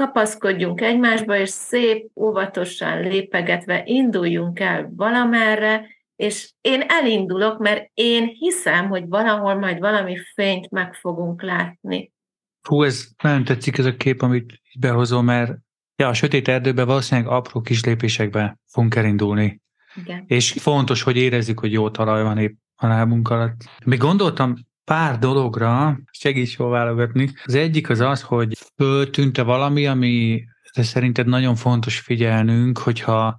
kapaszkodjunk 0.00 0.80
egymásba, 0.80 1.36
és 1.36 1.48
szép, 1.48 2.10
óvatosan 2.14 3.00
lépegetve 3.00 3.82
induljunk 3.84 4.60
el 4.60 4.92
valamerre, 4.96 5.86
és 6.16 6.52
én 6.60 6.82
elindulok, 6.86 7.58
mert 7.58 7.90
én 7.94 8.26
hiszem, 8.26 8.88
hogy 8.88 9.08
valahol 9.08 9.54
majd 9.54 9.78
valami 9.78 10.16
fényt 10.34 10.70
meg 10.70 10.94
fogunk 10.94 11.42
látni. 11.42 12.12
Hú, 12.68 12.82
ez 12.82 13.08
nagyon 13.22 13.44
tetszik 13.44 13.78
ez 13.78 13.84
a 13.84 13.96
kép, 13.96 14.22
amit 14.22 14.60
behozom, 14.78 15.24
mert 15.24 15.52
ja, 15.96 16.08
a 16.08 16.14
sötét 16.14 16.48
erdőben 16.48 16.86
valószínűleg 16.86 17.30
apró 17.30 17.60
kis 17.60 17.84
lépésekbe 17.84 18.58
fogunk 18.66 18.94
elindulni. 18.94 19.60
Igen. 19.94 20.24
És 20.26 20.52
fontos, 20.52 21.02
hogy 21.02 21.16
érezzük, 21.16 21.60
hogy 21.60 21.72
jó 21.72 21.90
talaj 21.90 22.22
van 22.22 22.38
épp 22.38 22.58
a 22.74 22.86
lábunk 22.86 23.30
alatt. 23.30 23.60
Még 23.84 23.98
gondoltam 23.98 24.54
pár 24.90 25.18
dologra 25.18 25.98
segíts 26.10 26.56
jól 26.56 26.70
válogatni. 26.70 27.30
Az 27.44 27.54
egyik 27.54 27.90
az 27.90 28.00
az, 28.00 28.22
hogy 28.22 28.56
föltűnte 28.76 29.42
valami, 29.42 29.86
ami 29.86 30.44
de 30.74 30.82
szerinted 30.82 31.26
nagyon 31.26 31.54
fontos 31.54 31.98
figyelnünk, 31.98 32.78
hogyha 32.78 33.36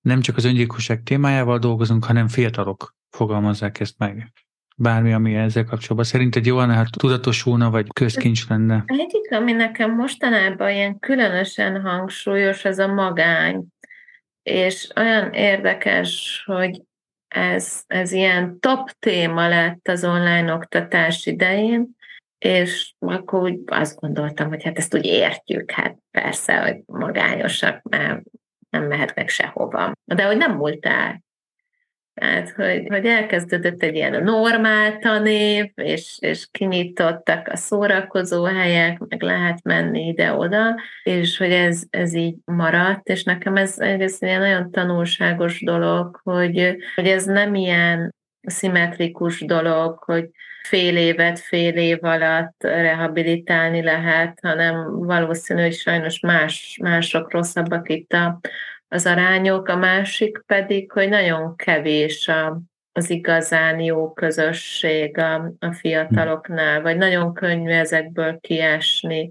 nem 0.00 0.20
csak 0.20 0.36
az 0.36 0.44
öngyilkosság 0.44 1.02
témájával 1.02 1.58
dolgozunk, 1.58 2.04
hanem 2.04 2.28
fiatalok 2.28 2.94
fogalmazzák 3.10 3.80
ezt 3.80 3.98
meg. 3.98 4.32
Bármi, 4.76 5.12
ami 5.12 5.34
ezzel 5.34 5.64
kapcsolatban. 5.64 6.04
Szerinted 6.04 6.46
jó 6.46 6.58
lenne, 6.58 6.74
hát 6.74 6.90
tudatosulna, 6.90 7.70
vagy 7.70 7.86
közkincs 7.92 8.48
lenne? 8.48 8.84
Egyik, 8.86 9.32
ami 9.32 9.52
nekem 9.52 9.94
mostanában 9.94 10.70
ilyen 10.70 10.98
különösen 10.98 11.80
hangsúlyos, 11.80 12.64
az 12.64 12.78
a 12.78 12.94
magány. 12.94 13.64
És 14.42 14.88
olyan 14.96 15.32
érdekes, 15.32 16.42
hogy 16.46 16.82
ez, 17.28 17.82
ez 17.86 18.12
ilyen 18.12 18.60
top 18.60 18.90
téma 18.98 19.48
lett 19.48 19.88
az 19.88 20.04
online 20.04 20.54
oktatás 20.54 21.26
idején, 21.26 21.96
és 22.38 22.94
akkor 22.98 23.42
úgy 23.42 23.58
azt 23.66 24.00
gondoltam, 24.00 24.48
hogy 24.48 24.62
hát 24.64 24.78
ezt 24.78 24.94
úgy 24.94 25.04
értjük, 25.04 25.70
hát 25.70 25.96
persze, 26.10 26.56
hogy 26.60 26.82
magányosak, 26.86 27.82
mert 27.82 28.22
nem 28.70 28.84
mehetnek 28.84 29.28
sehova. 29.28 29.92
De 30.04 30.24
hogy 30.24 30.36
nem 30.36 30.56
múlt 30.56 30.86
el. 30.86 31.22
Tehát, 32.18 32.50
hogy, 32.50 32.86
hogy 32.88 33.06
elkezdődött 33.06 33.82
egy 33.82 33.94
ilyen 33.94 34.22
normál 34.22 34.98
tanév, 34.98 35.70
és, 35.74 36.16
és 36.20 36.48
kinyitottak 36.50 37.48
a 37.48 37.56
szórakozó 37.56 38.44
helyek, 38.44 38.98
meg 38.98 39.22
lehet 39.22 39.62
menni 39.62 40.06
ide-oda, 40.06 40.80
és 41.02 41.38
hogy 41.38 41.52
ez, 41.52 41.82
ez 41.90 42.14
így 42.14 42.36
maradt, 42.44 43.08
és 43.08 43.24
nekem 43.24 43.56
ez 43.56 43.78
egyrészt 43.78 44.22
egy 44.22 44.38
nagyon 44.38 44.70
tanulságos 44.70 45.64
dolog, 45.64 46.20
hogy, 46.22 46.76
hogy 46.94 47.06
ez 47.06 47.24
nem 47.24 47.54
ilyen 47.54 48.14
szimmetrikus 48.40 49.40
dolog, 49.40 49.98
hogy 50.04 50.30
fél 50.62 50.96
évet, 50.96 51.38
fél 51.38 51.76
év 51.76 52.04
alatt 52.04 52.56
rehabilitálni 52.58 53.82
lehet, 53.82 54.38
hanem 54.42 54.98
valószínű, 55.06 55.62
hogy 55.62 55.74
sajnos 55.74 56.20
más, 56.20 56.78
mások 56.82 57.32
rosszabbak 57.32 57.88
itt 57.88 58.12
a, 58.12 58.40
az 58.88 59.06
arányok, 59.06 59.68
a 59.68 59.76
másik 59.76 60.42
pedig, 60.46 60.92
hogy 60.92 61.08
nagyon 61.08 61.56
kevés 61.56 62.28
a, 62.28 62.60
az 62.92 63.10
igazán 63.10 63.80
jó 63.80 64.12
közösség 64.12 65.18
a, 65.18 65.34
a 65.58 65.72
fiataloknál, 65.72 66.82
vagy 66.82 66.96
nagyon 66.96 67.34
könnyű 67.34 67.70
ezekből 67.70 68.38
kiesni. 68.40 69.30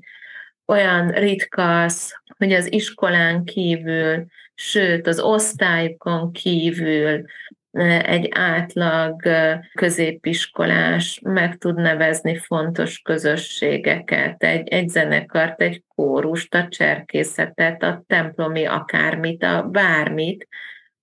Olyan 0.66 1.08
ritka 1.08 1.84
az, 1.84 2.22
hogy 2.38 2.52
az 2.52 2.72
iskolán 2.72 3.44
kívül, 3.44 4.26
sőt 4.56 5.08
az 5.08 5.20
osztályokon 5.20 6.32
kívül 6.32 7.26
egy 7.86 8.30
átlag 8.32 9.22
középiskolás 9.74 11.20
meg 11.24 11.58
tud 11.58 11.76
nevezni 11.76 12.38
fontos 12.38 13.00
közösségeket, 13.00 14.44
egy, 14.44 14.68
egy 14.68 14.90
zenekart, 14.90 15.62
egy 15.62 15.84
kórust, 15.96 16.54
a 16.54 16.68
cserkészetet, 16.68 17.84
a 17.84 18.04
templomi 18.08 18.66
akármit, 18.66 19.44
a 19.44 19.62
bármit, 19.72 20.48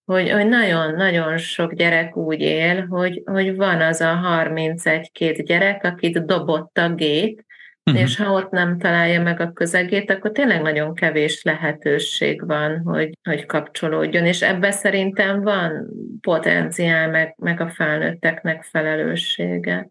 hogy, 0.04 0.30
hogy 0.30 0.46
nagyon-nagyon 0.46 1.36
sok 1.36 1.74
gyerek 1.74 2.16
úgy 2.16 2.40
él, 2.40 2.86
hogy, 2.86 3.22
hogy 3.24 3.56
van 3.56 3.80
az 3.80 4.00
a 4.00 4.20
31-két 4.24 5.44
gyerek, 5.44 5.84
akit 5.84 6.26
dobott 6.26 6.78
a 6.78 6.94
gép, 6.94 7.44
Uh-huh. 7.90 8.02
És 8.02 8.16
ha 8.16 8.32
ott 8.32 8.50
nem 8.50 8.78
találja 8.78 9.22
meg 9.22 9.40
a 9.40 9.52
közegét, 9.52 10.10
akkor 10.10 10.32
tényleg 10.32 10.62
nagyon 10.62 10.94
kevés 10.94 11.42
lehetőség 11.42 12.46
van, 12.46 12.80
hogy, 12.84 13.18
hogy 13.22 13.46
kapcsolódjon. 13.46 14.26
És 14.26 14.42
ebben 14.42 14.72
szerintem 14.72 15.42
van 15.42 15.86
potenciál, 16.20 17.10
meg, 17.10 17.34
meg 17.38 17.60
a 17.60 17.68
felnőtteknek 17.68 18.62
felelőssége. 18.62 19.88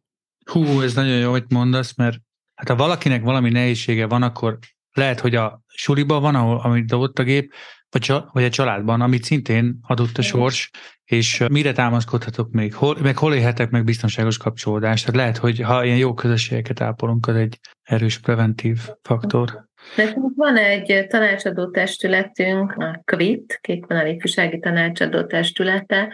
Hú, 0.51 0.81
ez 0.81 0.93
nagyon 0.93 1.17
jó, 1.17 1.31
hogy 1.31 1.43
mondasz, 1.49 1.95
mert 1.95 2.17
hát 2.55 2.69
ha 2.69 2.75
valakinek 2.75 3.23
valami 3.23 3.49
nehézsége 3.49 4.05
van, 4.07 4.21
akkor 4.21 4.57
lehet, 4.93 5.19
hogy 5.19 5.35
a 5.35 5.61
suliban 5.67 6.21
van, 6.21 6.35
ahol, 6.35 6.59
amit 6.63 6.87
dobott 6.87 7.19
a 7.19 7.23
gép, 7.23 7.53
vagy, 7.89 8.13
vagy 8.31 8.43
a 8.43 8.49
családban, 8.49 9.01
amit 9.01 9.23
szintén 9.23 9.79
adott 9.81 10.17
a 10.17 10.21
sors, 10.21 10.69
és 11.05 11.43
mire 11.51 11.71
támaszkodhatok 11.71 12.51
még, 12.51 12.73
hol, 12.73 12.97
meg 13.01 13.17
hol 13.17 13.33
élhetek 13.33 13.69
meg 13.69 13.83
biztonságos 13.83 14.37
kapcsolódást. 14.37 15.05
Tehát 15.05 15.19
lehet, 15.19 15.37
hogy 15.37 15.59
ha 15.59 15.83
ilyen 15.83 15.97
jó 15.97 16.13
közösségeket 16.13 16.81
ápolunk, 16.81 17.27
az 17.27 17.35
egy 17.35 17.59
erős 17.83 18.19
preventív 18.19 18.79
faktor. 19.01 19.65
Nekünk 19.95 20.33
van 20.35 20.57
egy 20.57 21.05
tanácsadó 21.07 21.69
testületünk, 21.69 22.71
a 22.71 23.01
KVIT, 23.05 23.59
Kékvonal 23.61 24.07
Ifjúsági 24.07 24.59
Tanácsadó 24.59 25.23
Testülete, 25.23 26.13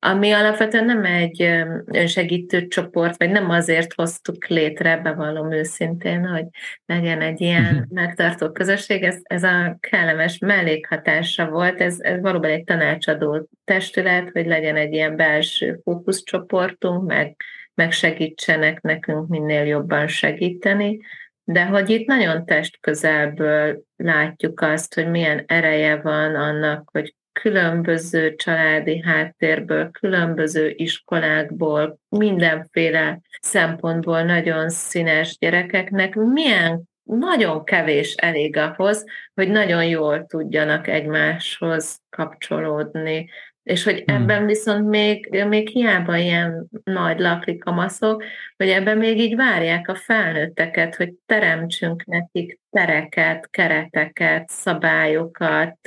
ami 0.00 0.32
alapvetően 0.32 0.84
nem 0.84 1.04
egy 1.04 1.42
önsegítő 1.86 2.66
csoport, 2.66 3.16
vagy 3.16 3.30
nem 3.30 3.50
azért 3.50 3.92
hoztuk 3.92 4.46
létre, 4.46 4.96
bevallom 4.96 5.52
őszintén, 5.52 6.26
hogy 6.26 6.44
legyen 6.86 7.20
egy 7.20 7.40
ilyen 7.40 7.64
uh-huh. 7.64 7.86
megtartó 7.90 8.50
közösség, 8.50 9.02
ez, 9.02 9.18
ez 9.22 9.42
a 9.42 9.76
kellemes 9.80 10.38
mellékhatása 10.38 11.48
volt, 11.48 11.80
ez, 11.80 11.96
ez 12.00 12.20
valóban 12.20 12.50
egy 12.50 12.64
tanácsadó 12.64 13.48
testület, 13.64 14.30
hogy 14.32 14.46
legyen 14.46 14.76
egy 14.76 14.92
ilyen 14.92 15.16
belső 15.16 15.80
fókuszcsoportunk, 15.84 17.06
meg, 17.06 17.36
meg 17.74 17.92
segítsenek 17.92 18.80
nekünk 18.80 19.28
minél 19.28 19.64
jobban 19.64 20.06
segíteni, 20.06 20.98
de 21.44 21.64
hogy 21.64 21.90
itt 21.90 22.06
nagyon 22.06 22.44
test 22.44 22.78
közelből 22.80 23.82
látjuk 23.96 24.60
azt, 24.60 24.94
hogy 24.94 25.10
milyen 25.10 25.44
ereje 25.46 25.96
van 25.96 26.34
annak, 26.34 26.88
hogy 26.92 27.14
különböző 27.40 28.34
családi 28.34 29.00
háttérből, 29.00 29.90
különböző 29.90 30.72
iskolákból, 30.76 31.98
mindenféle 32.08 33.20
szempontból 33.40 34.22
nagyon 34.22 34.68
színes 34.68 35.38
gyerekeknek 35.38 36.14
milyen 36.14 36.82
nagyon 37.02 37.64
kevés 37.64 38.14
elég 38.14 38.56
ahhoz, 38.56 39.04
hogy 39.34 39.48
nagyon 39.48 39.84
jól 39.84 40.26
tudjanak 40.26 40.86
egymáshoz 40.88 42.00
kapcsolódni. 42.10 43.28
És 43.68 43.84
hogy 43.84 44.02
hmm. 44.06 44.16
ebben 44.16 44.46
viszont 44.46 44.88
még, 44.88 45.44
még 45.48 45.68
hiába 45.68 46.16
ilyen 46.16 46.68
nagy 46.84 47.18
lakli 47.18 47.58
kamaszok, 47.58 48.24
hogy 48.56 48.68
ebben 48.68 48.98
még 48.98 49.18
így 49.18 49.36
várják 49.36 49.88
a 49.88 49.94
felnőtteket, 49.94 50.96
hogy 50.96 51.12
teremtsünk 51.26 52.04
nekik 52.04 52.60
tereket, 52.70 53.48
kereteket, 53.50 54.48
szabályokat, 54.48 55.78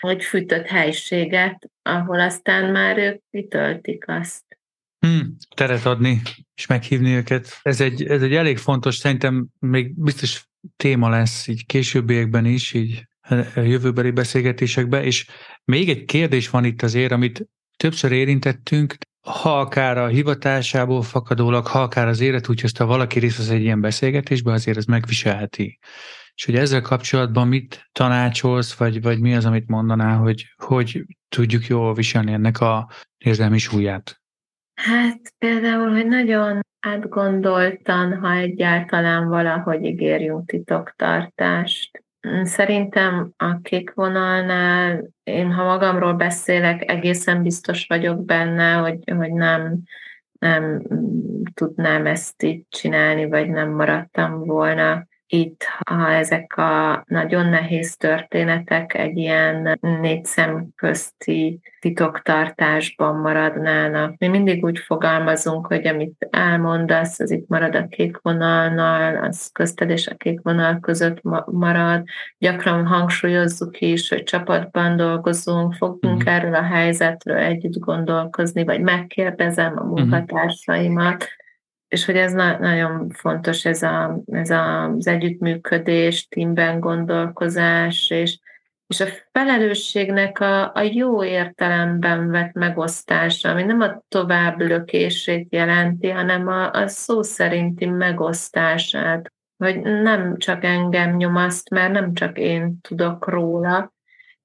hogy 0.00 0.24
fűtött 0.24 0.66
helységet, 0.66 1.70
ahol 1.82 2.20
aztán 2.20 2.72
már 2.72 2.98
ők 2.98 3.20
kitöltik 3.30 4.08
azt. 4.08 4.44
Hmm, 5.06 5.36
teret 5.56 5.86
adni 5.86 6.20
és 6.54 6.66
meghívni 6.66 7.14
őket. 7.14 7.58
Ez 7.62 7.80
egy, 7.80 8.02
ez 8.02 8.22
egy 8.22 8.34
elég 8.34 8.58
fontos, 8.58 8.96
szerintem 8.96 9.46
még 9.58 10.02
biztos 10.02 10.48
téma 10.76 11.08
lesz 11.08 11.46
így 11.46 11.66
későbbiekben 11.66 12.44
is, 12.44 12.72
így 12.72 13.08
jövőbeli 13.54 14.10
beszélgetésekbe, 14.10 15.02
és 15.02 15.26
még 15.64 15.88
egy 15.88 16.04
kérdés 16.04 16.50
van 16.50 16.64
itt 16.64 16.82
azért, 16.82 17.12
amit 17.12 17.48
többször 17.76 18.12
érintettünk, 18.12 18.94
ha 19.26 19.60
akár 19.60 19.98
a 19.98 20.06
hivatásából 20.06 21.02
fakadólag, 21.02 21.66
ha 21.66 21.82
akár 21.82 22.08
az 22.08 22.20
élet 22.20 22.48
úgy 22.48 22.60
hozta 22.60 22.86
valaki 22.86 23.18
részt 23.18 23.38
az 23.38 23.50
egy 23.50 23.62
ilyen 23.62 23.80
beszélgetésbe, 23.80 24.52
azért 24.52 24.76
ez 24.76 24.84
megviselheti. 24.84 25.78
És 26.34 26.44
hogy 26.44 26.56
ezzel 26.56 26.80
kapcsolatban 26.80 27.48
mit 27.48 27.88
tanácsolsz, 27.92 28.74
vagy, 28.74 29.02
vagy 29.02 29.20
mi 29.20 29.34
az, 29.34 29.44
amit 29.44 29.68
mondanál, 29.68 30.18
hogy 30.18 30.44
hogy 30.56 31.04
tudjuk 31.28 31.66
jól 31.66 31.94
viselni 31.94 32.32
ennek 32.32 32.60
a 32.60 32.90
érzelmi 33.18 33.58
súlyát? 33.58 34.20
Hát 34.74 35.34
például, 35.38 35.90
hogy 35.90 36.06
nagyon 36.06 36.60
átgondoltan, 36.80 38.18
ha 38.18 38.32
egyáltalán 38.34 39.28
valahogy 39.28 39.84
ígérjünk 39.84 40.48
titoktartást. 40.48 42.04
Szerintem 42.42 43.32
a 43.36 43.60
kék 43.60 43.94
vonalnál, 43.94 45.08
én 45.22 45.52
ha 45.52 45.64
magamról 45.64 46.12
beszélek, 46.12 46.90
egészen 46.90 47.42
biztos 47.42 47.86
vagyok 47.86 48.24
benne, 48.24 48.72
hogy, 48.72 48.98
hogy 49.16 49.32
nem, 49.32 49.78
nem 50.38 50.82
tudnám 51.54 52.06
ezt 52.06 52.42
így 52.42 52.64
csinálni, 52.68 53.28
vagy 53.28 53.48
nem 53.48 53.70
maradtam 53.70 54.44
volna 54.44 55.08
itt, 55.32 55.64
ha 55.86 56.10
ezek 56.10 56.56
a 56.56 57.04
nagyon 57.06 57.48
nehéz 57.48 57.96
történetek 57.96 58.94
egy 58.94 59.16
ilyen 59.16 59.78
négy 59.80 60.24
szem 60.24 60.68
közti 60.76 61.60
titoktartásban 61.80 63.16
maradnának. 63.16 64.18
Mi 64.18 64.28
mindig 64.28 64.64
úgy 64.64 64.78
fogalmazunk, 64.78 65.66
hogy 65.66 65.86
amit 65.86 66.28
elmondasz, 66.30 67.20
az 67.20 67.30
itt 67.30 67.48
marad 67.48 67.74
a 67.74 67.86
kék 67.86 68.18
vonalnal, 68.22 69.24
az 69.24 69.50
közted 69.52 69.90
és 69.90 70.06
a 70.06 70.14
kék 70.14 70.40
vonal 70.42 70.80
között 70.80 71.20
marad. 71.44 72.04
Gyakran 72.38 72.86
hangsúlyozzuk 72.86 73.80
is, 73.80 74.08
hogy 74.08 74.22
csapatban 74.22 74.96
dolgozunk, 74.96 75.74
fogunk 75.74 76.24
mm. 76.24 76.26
erről 76.26 76.54
a 76.54 76.62
helyzetről 76.62 77.36
együtt 77.36 77.78
gondolkozni, 77.78 78.64
vagy 78.64 78.80
megkérdezem 78.80 79.72
a 79.76 79.82
mhm. 79.82 80.00
munkatársaimat, 80.00 81.26
és 81.90 82.04
hogy 82.04 82.16
ez 82.16 82.32
na- 82.32 82.58
nagyon 82.58 83.10
fontos, 83.10 83.64
ez, 83.64 83.82
a, 83.82 84.22
ez 84.26 84.50
a, 84.50 84.84
az 84.84 85.06
együttműködés, 85.06 86.28
teamben 86.28 86.80
gondolkozás, 86.80 88.10
és, 88.10 88.38
és 88.86 89.00
a 89.00 89.06
felelősségnek 89.32 90.40
a, 90.40 90.72
a 90.74 90.80
jó 90.80 91.24
értelemben 91.24 92.30
vett 92.30 92.52
megosztása, 92.52 93.50
ami 93.50 93.62
nem 93.62 93.80
a 93.80 94.04
tovább 94.08 94.60
lökését 94.60 95.46
jelenti, 95.50 96.08
hanem 96.08 96.48
a, 96.48 96.70
a 96.70 96.86
szó 96.86 97.22
szerinti 97.22 97.86
megosztását, 97.86 99.32
hogy 99.56 99.80
nem 99.80 100.36
csak 100.36 100.64
engem 100.64 101.16
nyomaszt, 101.16 101.70
mert 101.70 101.92
nem 101.92 102.14
csak 102.14 102.38
én 102.38 102.80
tudok 102.80 103.28
róla, 103.28 103.92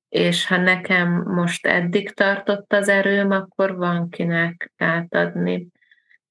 és 0.09 0.47
ha 0.47 0.57
nekem 0.57 1.23
most 1.25 1.65
eddig 1.65 2.13
tartott 2.13 2.73
az 2.73 2.89
erőm, 2.89 3.31
akkor 3.31 3.75
van 3.75 4.09
kinek 4.09 4.71
átadni. 4.77 5.67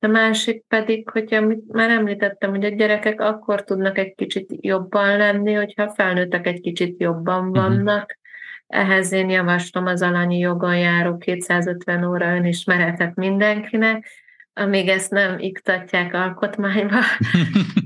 A 0.04 0.06
másik 0.06 0.64
pedig, 0.68 1.08
hogy 1.08 1.34
amit 1.34 1.72
már 1.72 1.90
említettem, 1.90 2.50
hogy 2.50 2.64
a 2.64 2.68
gyerekek 2.68 3.20
akkor 3.20 3.64
tudnak 3.64 3.98
egy 3.98 4.14
kicsit 4.14 4.50
jobban 4.60 5.16
lenni, 5.16 5.52
hogyha 5.52 5.88
felnőttek 5.88 6.46
egy 6.46 6.60
kicsit 6.60 7.00
jobban 7.00 7.44
mhm. 7.44 7.52
vannak. 7.52 8.16
Uh-huh. 8.66 8.82
Ehhez 8.86 9.12
én 9.12 9.30
javaslom 9.30 9.86
az 9.86 10.02
alanyi 10.02 10.38
jogon 10.38 10.78
járó 10.78 11.16
250 11.16 12.04
óra 12.04 12.36
önismeretet 12.36 13.14
mindenkinek, 13.14 14.08
amíg 14.52 14.88
ezt 14.88 15.10
nem 15.10 15.38
iktatják 15.38 16.14
alkotmányba, 16.14 16.98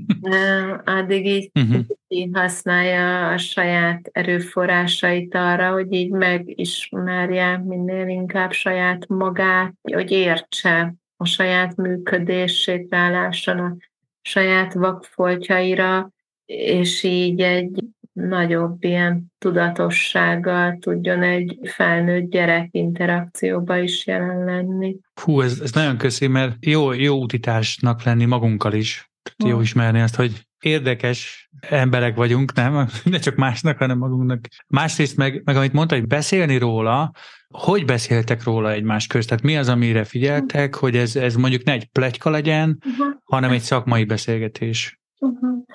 addig 0.99 1.25
így 1.25 1.51
uh-huh. 1.53 2.33
használja 2.33 3.29
a 3.29 3.37
saját 3.37 4.09
erőforrásait 4.11 5.35
arra, 5.35 5.71
hogy 5.71 5.93
így 5.93 6.11
megismerje 6.11 7.57
minél 7.57 8.07
inkább 8.07 8.51
saját 8.51 9.07
magát, 9.07 9.73
hogy 9.81 10.11
értse 10.11 10.93
a 11.21 11.25
saját 11.25 11.75
működését 11.75 12.87
rálásson 12.89 13.59
a 13.59 13.75
saját 14.21 14.73
vakfoltjaira, 14.73 16.11
és 16.45 17.03
így 17.03 17.41
egy 17.41 17.83
nagyobb 18.11 18.83
ilyen 18.83 19.31
tudatossággal 19.37 20.77
tudjon 20.81 21.23
egy 21.23 21.59
felnőtt 21.63 22.29
gyerek 22.29 22.67
interakcióba 22.71 23.77
is 23.77 24.07
jelen 24.07 24.43
lenni. 24.43 24.95
Hú, 25.21 25.41
ez, 25.41 25.59
ez 25.59 25.71
nagyon 25.71 25.97
köszi, 25.97 26.27
mert 26.27 26.65
jó, 26.65 26.91
jó 26.91 27.21
utitásnak 27.21 28.03
lenni 28.03 28.25
magunkkal 28.25 28.73
is. 28.73 29.11
Jó 29.45 29.61
ismerni 29.61 30.01
azt, 30.01 30.15
hogy 30.15 30.47
érdekes 30.59 31.49
emberek 31.59 32.15
vagyunk, 32.15 32.53
nem? 32.53 32.87
Ne 33.03 33.17
csak 33.17 33.35
másnak, 33.35 33.77
hanem 33.77 33.97
magunknak. 33.97 34.39
Másrészt 34.67 35.17
meg, 35.17 35.41
meg 35.45 35.55
amit 35.55 35.73
mondta, 35.73 35.95
hogy 35.95 36.07
beszélni 36.07 36.57
róla, 36.57 37.11
hogy 37.47 37.85
beszéltek 37.85 38.43
róla 38.43 38.71
egymás 38.71 39.07
közt? 39.07 39.27
Tehát 39.27 39.43
mi 39.43 39.57
az, 39.57 39.69
amire 39.69 40.03
figyeltek, 40.03 40.75
hogy 40.75 40.95
ez, 40.95 41.15
ez 41.15 41.35
mondjuk 41.35 41.63
ne 41.63 41.71
egy 41.71 41.85
plegyka 41.85 42.29
legyen, 42.29 42.77
uh-huh. 42.85 43.15
hanem 43.23 43.51
egy 43.51 43.61
szakmai 43.61 44.03
beszélgetés? 44.03 44.99
Uh-huh. 45.19 45.65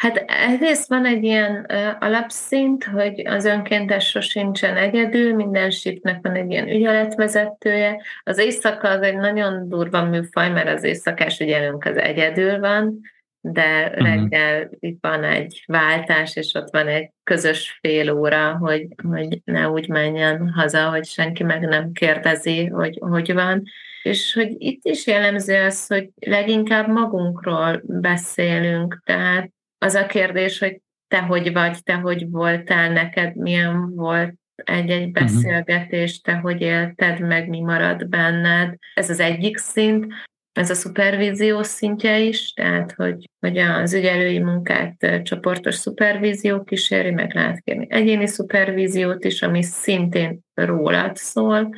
Hát 0.00 0.24
egyrészt 0.48 0.88
van 0.88 1.06
egy 1.06 1.22
ilyen 1.22 1.66
uh, 1.68 1.96
alapszint, 2.00 2.84
hogy 2.84 3.26
az 3.26 3.44
önkéntes 3.44 4.08
sosincsen 4.08 4.76
egyedül, 4.76 5.34
minden 5.34 5.70
shiftnek 5.70 6.18
van 6.22 6.34
egy 6.34 6.50
ilyen 6.50 6.68
ügyeletvezetője. 6.68 8.02
Az 8.22 8.38
éjszaka 8.38 8.88
az 8.88 9.02
egy 9.02 9.16
nagyon 9.16 9.68
durva 9.68 10.04
műfaj, 10.04 10.50
mert 10.50 10.68
az 10.68 10.84
éjszakás 10.84 11.40
ügyelünk 11.40 11.84
az 11.84 11.96
egyedül 11.96 12.58
van, 12.58 13.00
de 13.40 13.86
uh-huh. 13.86 14.06
reggel 14.06 14.68
itt 14.78 14.98
van 15.00 15.24
egy 15.24 15.62
váltás, 15.66 16.36
és 16.36 16.54
ott 16.54 16.70
van 16.70 16.88
egy 16.88 17.10
közös 17.24 17.78
fél 17.80 18.10
óra, 18.10 18.56
hogy, 18.56 18.86
hogy 19.08 19.40
ne 19.44 19.68
úgy 19.68 19.88
menjen 19.88 20.52
haza, 20.52 20.90
hogy 20.90 21.04
senki 21.04 21.42
meg 21.42 21.60
nem 21.60 21.92
kérdezi, 21.92 22.66
hogy 22.66 22.98
hogy 23.00 23.32
van. 23.32 23.62
És 24.02 24.34
hogy 24.34 24.54
itt 24.58 24.84
is 24.84 25.06
jellemző 25.06 25.64
az, 25.64 25.86
hogy 25.86 26.10
leginkább 26.20 26.88
magunkról 26.88 27.82
beszélünk, 27.84 29.02
tehát 29.04 29.50
az 29.78 29.94
a 29.94 30.06
kérdés, 30.06 30.58
hogy 30.58 30.80
te 31.08 31.20
hogy 31.20 31.52
vagy, 31.52 31.82
te 31.82 31.94
hogy 31.94 32.30
voltál, 32.30 32.92
neked 32.92 33.36
milyen 33.36 33.94
volt 33.94 34.34
egy-egy 34.64 35.10
mhm. 35.10 35.12
beszélgetés, 35.12 36.20
te 36.20 36.34
hogy 36.34 36.60
élted 36.60 37.20
meg, 37.20 37.48
mi 37.48 37.60
marad 37.60 38.08
benned. 38.08 38.74
Ez 38.94 39.10
az 39.10 39.20
egyik 39.20 39.56
szint 39.56 40.06
ez 40.60 40.70
a 40.70 40.74
szupervízió 40.74 41.62
szintje 41.62 42.18
is, 42.18 42.52
tehát 42.52 42.92
hogy, 42.92 43.28
hogy 43.40 43.58
az 43.58 43.94
ügyelői 43.94 44.38
munkát 44.38 45.22
csoportos 45.22 45.74
szupervízió 45.74 46.62
kíséri, 46.62 47.10
meg 47.10 47.34
lehet 47.34 47.60
kérni 47.60 47.86
egyéni 47.90 48.26
szupervíziót 48.26 49.24
is, 49.24 49.42
ami 49.42 49.62
szintén 49.62 50.40
rólad 50.54 51.16
szól, 51.16 51.74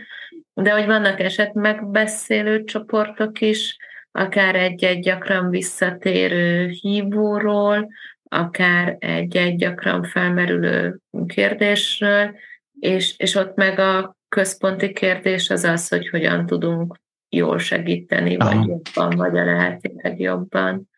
de 0.55 0.71
hogy 0.73 0.87
vannak 0.87 1.21
eset 1.21 1.55
megbeszélő 1.55 2.65
csoportok 2.65 3.41
is, 3.41 3.77
akár 4.11 4.55
egy-egy 4.55 5.01
gyakran 5.01 5.51
visszatérő 5.51 6.69
hívóról, 6.69 7.89
akár 8.23 8.97
egy-egy 8.99 9.57
gyakran 9.57 10.03
felmerülő 10.03 10.99
kérdésről, 11.27 12.35
és, 12.81 13.15
és 13.17 13.35
ott 13.35 13.57
meg 13.57 13.79
a 13.79 14.17
központi 14.29 14.93
kérdés 14.93 15.51
az 15.51 15.65
az, 15.65 15.89
hogy 15.89 16.09
hogyan 16.09 16.47
tudunk 16.47 17.01
jól 17.37 17.59
segíteni, 17.59 18.37
Aha. 18.37 18.55
vagy 18.55 18.69
jobban, 18.69 19.17
vagy 19.17 19.39
a 19.39 19.45
lehetőleg 19.45 20.21
jobban. 20.21 20.91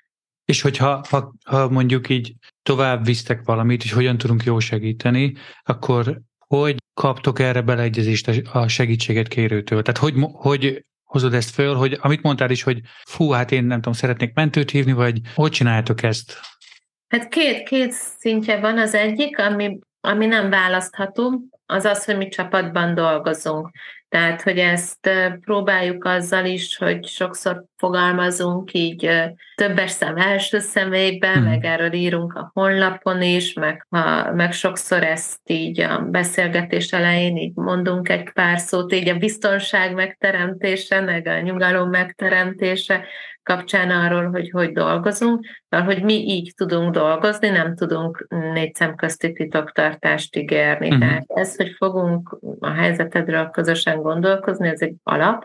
És 0.44 0.60
hogyha 0.60 1.04
ha, 1.08 1.34
ha 1.44 1.68
mondjuk 1.68 2.08
így 2.08 2.34
tovább 2.62 3.04
visztek 3.04 3.44
valamit, 3.44 3.84
és 3.84 3.92
hogyan 3.92 4.18
tudunk 4.18 4.44
jól 4.44 4.60
segíteni, 4.60 5.34
akkor 5.62 6.20
hogy 6.38 6.76
kaptok 6.94 7.38
erre 7.38 7.60
beleegyezést 7.60 8.42
a 8.52 8.68
segítséget 8.68 9.28
kérőtől? 9.28 9.82
Tehát 9.82 10.00
hogy, 10.00 10.14
hogy 10.32 10.84
hozod 11.04 11.34
ezt 11.34 11.50
föl, 11.50 11.74
hogy 11.74 11.98
amit 12.00 12.22
mondtál 12.22 12.50
is, 12.50 12.62
hogy 12.62 12.80
fú, 13.04 13.30
hát 13.30 13.52
én 13.52 13.64
nem 13.64 13.76
tudom, 13.76 13.92
szeretnék 13.92 14.34
mentőt 14.34 14.70
hívni, 14.70 14.92
vagy 14.92 15.20
hogy 15.34 15.50
csináltok 15.50 16.02
ezt? 16.02 16.40
Hát 17.08 17.28
két, 17.28 17.62
két 17.68 17.92
szintje 17.92 18.60
van. 18.60 18.78
Az 18.78 18.94
egyik, 18.94 19.38
ami, 19.38 19.78
ami 20.00 20.26
nem 20.26 20.50
választható, 20.50 21.40
az 21.66 21.84
az, 21.84 22.04
hogy 22.04 22.16
mi 22.16 22.28
csapatban 22.28 22.94
dolgozunk. 22.94 23.70
Tehát, 24.14 24.42
hogy 24.42 24.58
ezt 24.58 25.10
próbáljuk 25.40 26.04
azzal 26.04 26.44
is, 26.44 26.76
hogy 26.76 27.06
sokszor 27.06 27.64
fogalmazunk 27.84 28.72
így 28.72 29.10
többes 29.54 29.90
szem 29.90 30.16
első 30.16 30.58
személyben, 30.58 31.40
mm. 31.40 31.44
meg 31.44 31.64
erről 31.64 31.92
írunk 31.92 32.34
a 32.34 32.50
honlapon 32.54 33.22
is, 33.22 33.52
meg, 33.52 33.86
ha, 33.90 34.32
meg 34.32 34.52
sokszor 34.52 35.02
ezt 35.02 35.40
így 35.44 35.80
a 35.80 36.00
beszélgetés 36.00 36.92
elején 36.92 37.36
így 37.36 37.54
mondunk 37.54 38.08
egy 38.08 38.32
pár 38.32 38.58
szót, 38.58 38.92
így 38.92 39.08
a 39.08 39.18
biztonság 39.18 39.94
megteremtése, 39.94 41.00
meg 41.00 41.26
a 41.26 41.40
nyugalom 41.40 41.90
megteremtése, 41.90 43.04
kapcsán 43.42 43.90
arról, 43.90 44.30
hogy 44.30 44.50
hogy 44.50 44.72
dolgozunk, 44.72 45.46
mert 45.68 45.84
hogy 45.84 46.02
mi 46.02 46.14
így 46.14 46.52
tudunk 46.56 46.94
dolgozni, 46.94 47.48
nem 47.48 47.74
tudunk 47.74 48.26
négy 48.28 48.74
szem 48.74 48.94
közti 48.94 49.32
titoktartást 49.32 50.36
ígérni. 50.36 50.86
Uh-huh. 50.86 51.00
Tehát 51.00 51.24
ez, 51.26 51.56
hogy 51.56 51.74
fogunk 51.76 52.38
a 52.60 52.70
helyzetedről 52.70 53.50
közösen 53.50 54.02
gondolkozni, 54.02 54.68
ez 54.68 54.80
egy 54.80 54.94
alap. 55.02 55.44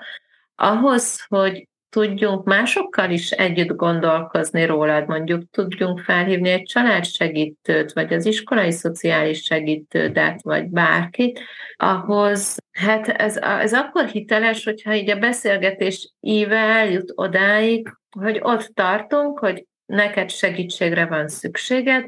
Ahhoz, 0.55 1.25
hogy 1.27 1.67
tudjunk 1.89 2.45
másokkal 2.45 3.11
is 3.11 3.31
együtt 3.31 3.75
gondolkozni 3.75 4.65
rólad, 4.65 5.07
mondjuk 5.07 5.49
tudjunk 5.51 5.99
felhívni 5.99 6.49
egy 6.49 6.63
családsegítőt, 6.63 7.93
vagy 7.93 8.13
az 8.13 8.25
iskolai 8.25 8.71
szociális 8.71 9.41
segítődet, 9.41 10.41
vagy 10.41 10.67
bárkit, 10.67 11.39
ahhoz, 11.75 12.57
hát 12.71 13.07
ez, 13.07 13.37
ez 13.37 13.73
akkor 13.73 14.05
hiteles, 14.05 14.63
hogyha 14.63 14.95
így 14.95 15.09
a 15.09 15.19
beszélgetés 15.19 16.13
íve 16.19 16.57
eljut 16.57 17.11
odáig, 17.15 17.93
hogy 18.19 18.39
ott 18.41 18.71
tartunk, 18.73 19.39
hogy 19.39 19.65
neked 19.85 20.29
segítségre 20.29 21.05
van 21.05 21.27
szükséged, 21.27 22.05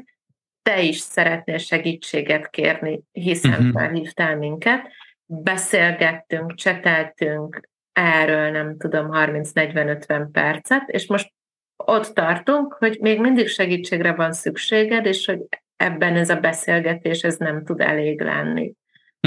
te 0.62 0.82
is 0.82 0.98
szeretnél 0.98 1.58
segítséget 1.58 2.50
kérni, 2.50 3.02
hiszen 3.12 3.50
uh-huh. 3.50 3.72
felhívtál 3.72 4.36
minket, 4.36 4.88
beszélgettünk, 5.26 6.54
cseteltünk, 6.54 7.68
erről 7.92 8.50
nem 8.50 8.76
tudom, 8.76 9.08
30-40-50 9.12 10.28
percet, 10.32 10.88
és 10.88 11.06
most 11.06 11.32
ott 11.76 12.06
tartunk, 12.06 12.72
hogy 12.72 12.98
még 13.00 13.20
mindig 13.20 13.48
segítségre 13.48 14.12
van 14.12 14.32
szükséged, 14.32 15.06
és 15.06 15.26
hogy 15.26 15.40
ebben 15.76 16.16
ez 16.16 16.30
a 16.30 16.36
beszélgetés 16.36 17.22
ez 17.22 17.36
nem 17.36 17.64
tud 17.64 17.80
elég 17.80 18.20
lenni. 18.20 18.72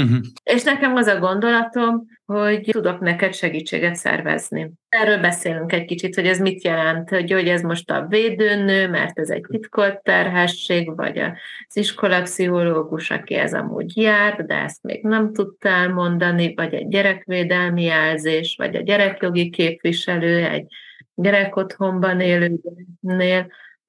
Uh-huh. 0.02 0.18
És 0.42 0.62
nekem 0.62 0.94
az 0.94 1.06
a 1.06 1.18
gondolatom, 1.18 2.06
hogy 2.26 2.68
tudok 2.70 3.00
neked 3.00 3.34
segítséget 3.34 3.94
szervezni. 3.94 4.70
Erről 4.88 5.20
beszélünk 5.20 5.72
egy 5.72 5.84
kicsit, 5.84 6.14
hogy 6.14 6.26
ez 6.26 6.38
mit 6.38 6.64
jelent, 6.64 7.08
hogy, 7.08 7.32
hogy 7.32 7.48
ez 7.48 7.62
most 7.62 7.90
a 7.90 8.06
védőnő, 8.08 8.88
mert 8.88 9.18
ez 9.18 9.30
egy 9.30 9.44
titkolt 9.48 10.02
terhesség, 10.02 10.96
vagy 10.96 11.18
az 11.18 11.76
iskolapszichológus, 11.76 13.10
aki 13.10 13.34
ez 13.34 13.54
amúgy 13.54 13.96
jár, 13.96 14.44
de 14.44 14.54
ezt 14.54 14.82
még 14.82 15.02
nem 15.02 15.32
tudtál 15.32 15.88
mondani, 15.88 16.54
vagy 16.54 16.74
egy 16.74 16.88
gyerekvédelmi 16.88 17.82
jelzés, 17.82 18.54
vagy 18.58 18.76
a 18.76 18.82
gyerekjogi 18.82 19.50
képviselő, 19.50 20.44
egy 20.44 20.66
gyerekotthonban 21.14 22.20
élőnél, 22.20 23.46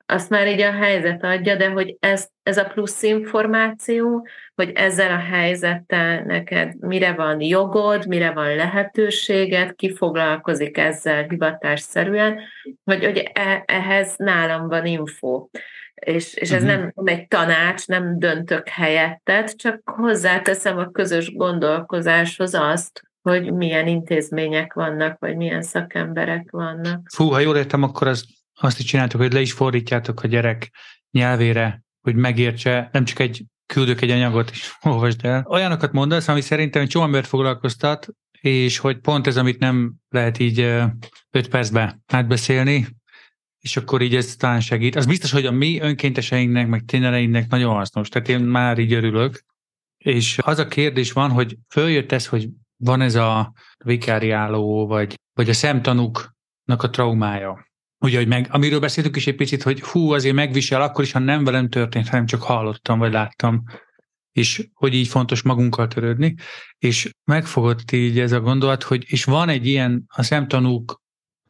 azt 0.09 0.29
már 0.29 0.47
így 0.47 0.61
a 0.61 0.71
helyzet 0.71 1.23
adja, 1.23 1.55
de 1.55 1.69
hogy 1.69 1.97
ez, 1.99 2.27
ez 2.43 2.57
a 2.57 2.65
plusz 2.65 3.03
információ, 3.03 4.27
hogy 4.55 4.71
ezzel 4.75 5.11
a 5.11 5.35
helyzettel 5.35 6.23
neked 6.23 6.79
mire 6.79 7.13
van 7.13 7.41
jogod, 7.41 8.07
mire 8.07 8.31
van 8.31 8.55
lehetőséged, 8.55 9.75
ki 9.75 9.95
foglalkozik 9.95 10.77
ezzel 10.77 11.23
hivatásszerűen, 11.23 12.39
vagy 12.83 13.03
hogy 13.03 13.31
e, 13.33 13.63
ehhez 13.65 14.13
nálam 14.17 14.67
van 14.67 14.85
info. 14.85 15.47
És, 15.93 16.33
és 16.33 16.51
ez 16.51 16.63
uh-huh. 16.63 16.77
nem 16.77 16.91
egy 17.05 17.27
tanács, 17.27 17.87
nem 17.87 18.19
döntök 18.19 18.67
helyetted, 18.67 19.55
csak 19.55 19.81
hozzáteszem 19.85 20.77
a 20.77 20.91
közös 20.91 21.33
gondolkozáshoz 21.33 22.53
azt, 22.53 23.01
hogy 23.21 23.53
milyen 23.53 23.87
intézmények 23.87 24.73
vannak, 24.73 25.19
vagy 25.19 25.35
milyen 25.35 25.61
szakemberek 25.61 26.51
vannak. 26.51 27.01
Fú, 27.13 27.29
ha 27.29 27.39
jól 27.39 27.57
értem, 27.57 27.83
akkor 27.83 28.07
az 28.07 28.25
azt 28.59 28.79
is 28.79 28.85
csináltok, 28.85 29.21
hogy 29.21 29.33
le 29.33 29.41
is 29.41 29.51
fordítjátok 29.51 30.23
a 30.23 30.27
gyerek 30.27 30.71
nyelvére, 31.11 31.83
hogy 32.01 32.15
megértse, 32.15 32.89
nem 32.91 33.05
csak 33.05 33.19
egy 33.19 33.45
küldök 33.65 34.01
egy 34.01 34.09
anyagot, 34.09 34.49
és 34.51 34.71
olvasd 34.81 35.25
el. 35.25 35.45
Olyanokat 35.49 35.91
mondasz, 35.91 36.27
ami 36.27 36.41
szerintem 36.41 36.81
egy 36.81 36.87
csomó 36.87 37.21
foglalkoztat, 37.21 38.07
és 38.41 38.77
hogy 38.77 38.97
pont 38.97 39.27
ez, 39.27 39.37
amit 39.37 39.59
nem 39.59 39.93
lehet 40.09 40.39
így 40.39 40.59
öt 41.31 41.47
percbe 41.49 41.99
átbeszélni, 42.05 42.87
és 43.59 43.77
akkor 43.77 44.01
így 44.01 44.15
ez 44.15 44.35
talán 44.35 44.59
segít. 44.59 44.95
Az 44.95 45.05
biztos, 45.05 45.31
hogy 45.31 45.45
a 45.45 45.51
mi 45.51 45.79
önkénteseinknek, 45.79 46.67
meg 46.67 46.83
tényeleinknek 46.85 47.49
nagyon 47.49 47.73
hasznos. 47.73 48.09
Tehát 48.09 48.27
én 48.27 48.39
már 48.39 48.77
így 48.77 48.93
örülök. 48.93 49.43
És 49.97 50.39
az 50.41 50.59
a 50.59 50.67
kérdés 50.67 51.11
van, 51.11 51.31
hogy 51.31 51.57
följött 51.69 52.11
ez, 52.11 52.27
hogy 52.27 52.49
van 52.77 53.01
ez 53.01 53.15
a 53.15 53.53
vikáriáló, 53.85 54.87
vagy, 54.87 55.15
vagy 55.33 55.49
a 55.49 55.53
szemtanúknak 55.53 56.83
a 56.83 56.89
traumája. 56.89 57.66
Ugye, 57.99 58.17
hogy 58.17 58.27
meg, 58.27 58.47
amiről 58.49 58.79
beszéltük 58.79 59.15
is 59.15 59.27
egy 59.27 59.35
picit, 59.35 59.63
hogy 59.63 59.81
hú, 59.81 60.11
azért 60.11 60.35
megvisel 60.35 60.81
akkor 60.81 61.03
is, 61.03 61.11
ha 61.11 61.19
nem 61.19 61.43
velem 61.43 61.69
történt, 61.69 62.07
hanem 62.07 62.25
csak 62.25 62.41
hallottam, 62.41 62.99
vagy 62.99 63.11
láttam, 63.11 63.63
és 64.31 64.69
hogy 64.73 64.93
így 64.93 65.07
fontos 65.07 65.41
magunkkal 65.41 65.87
törődni, 65.87 66.35
és 66.77 67.11
megfogott 67.23 67.91
így 67.91 68.19
ez 68.19 68.31
a 68.31 68.39
gondolat, 68.39 68.83
hogy 68.83 69.03
és 69.07 69.23
van 69.23 69.49
egy 69.49 69.67
ilyen 69.67 70.05
a 70.07 70.23
szemtanúk 70.23 71.01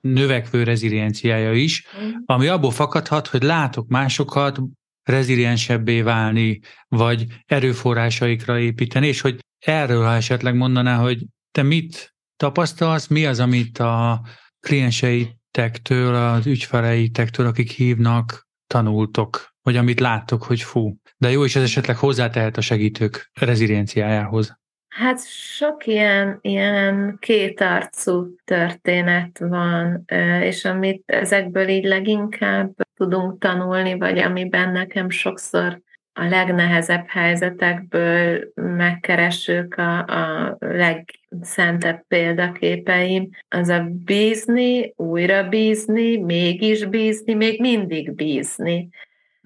növekvő 0.02 0.64
rezilienciája 0.64 1.54
is, 1.54 1.88
mm. 2.02 2.10
ami 2.26 2.48
abból 2.48 2.72
fakadhat, 2.72 3.28
hogy 3.28 3.44
látok 3.44 3.88
másokat 3.88 4.60
reziliensebbé 5.04 6.02
válni, 6.02 6.60
vagy 6.88 7.26
erőforrásaikra 7.46 8.60
építeni, 8.60 9.08
és 9.08 9.22
hogy 9.22 9.40
erről, 9.60 10.04
ha 10.04 10.14
esetleg 10.14 10.56
mondaná, 10.56 10.98
hogy 10.98 11.26
te 11.52 11.64
mit 11.64 12.16
tapasztalsz, 12.38 13.08
mi 13.08 13.26
az, 13.26 13.40
amit 13.40 13.80
a 13.80 14.22
klienseit 14.60 15.36
tektől, 15.58 16.16
az 16.16 16.46
ügyfeleitektől, 16.46 17.48
akik 17.48 17.72
hívnak, 17.72 18.48
tanultok, 18.68 19.56
vagy 19.62 19.76
amit 19.76 20.00
láttok, 20.00 20.44
hogy 20.44 20.62
fú. 20.62 20.96
De 21.18 21.32
jó 21.32 21.44
is 21.44 21.56
ez 21.56 21.64
esetleg 21.64 21.98
hozzátehet 21.98 22.58
a 22.58 22.62
segítők 22.62 23.32
rezilienciájához. 23.34 24.58
Hát 24.88 25.28
sok 25.28 25.86
ilyen, 25.86 26.38
ilyen 26.42 27.18
kétarcú 27.20 28.36
történet 28.44 29.40
van, 29.40 30.06
és 30.42 30.66
amit 30.66 31.04
ezekből 31.06 31.68
így 31.68 31.86
leginkább 31.86 32.72
tudunk 32.96 33.40
tanulni, 33.40 33.98
vagy 33.98 34.18
amiben 34.18 34.72
nekem 34.72 35.10
sokszor 35.10 35.82
a 36.18 36.28
legnehezebb 36.28 37.08
helyzetekből 37.08 38.52
megkeresők 38.56 39.76
a, 39.78 39.98
a 39.98 40.58
legszentebb 40.60 42.04
példaképeim, 42.08 43.30
az 43.50 43.70
a 43.70 43.88
bízni, 44.06 44.94
újra 44.96 45.48
bízni, 45.48 46.18
mégis 46.18 46.86
bízni, 46.86 47.34
még 47.34 47.60
mindig 47.60 48.16
bízni. 48.16 48.90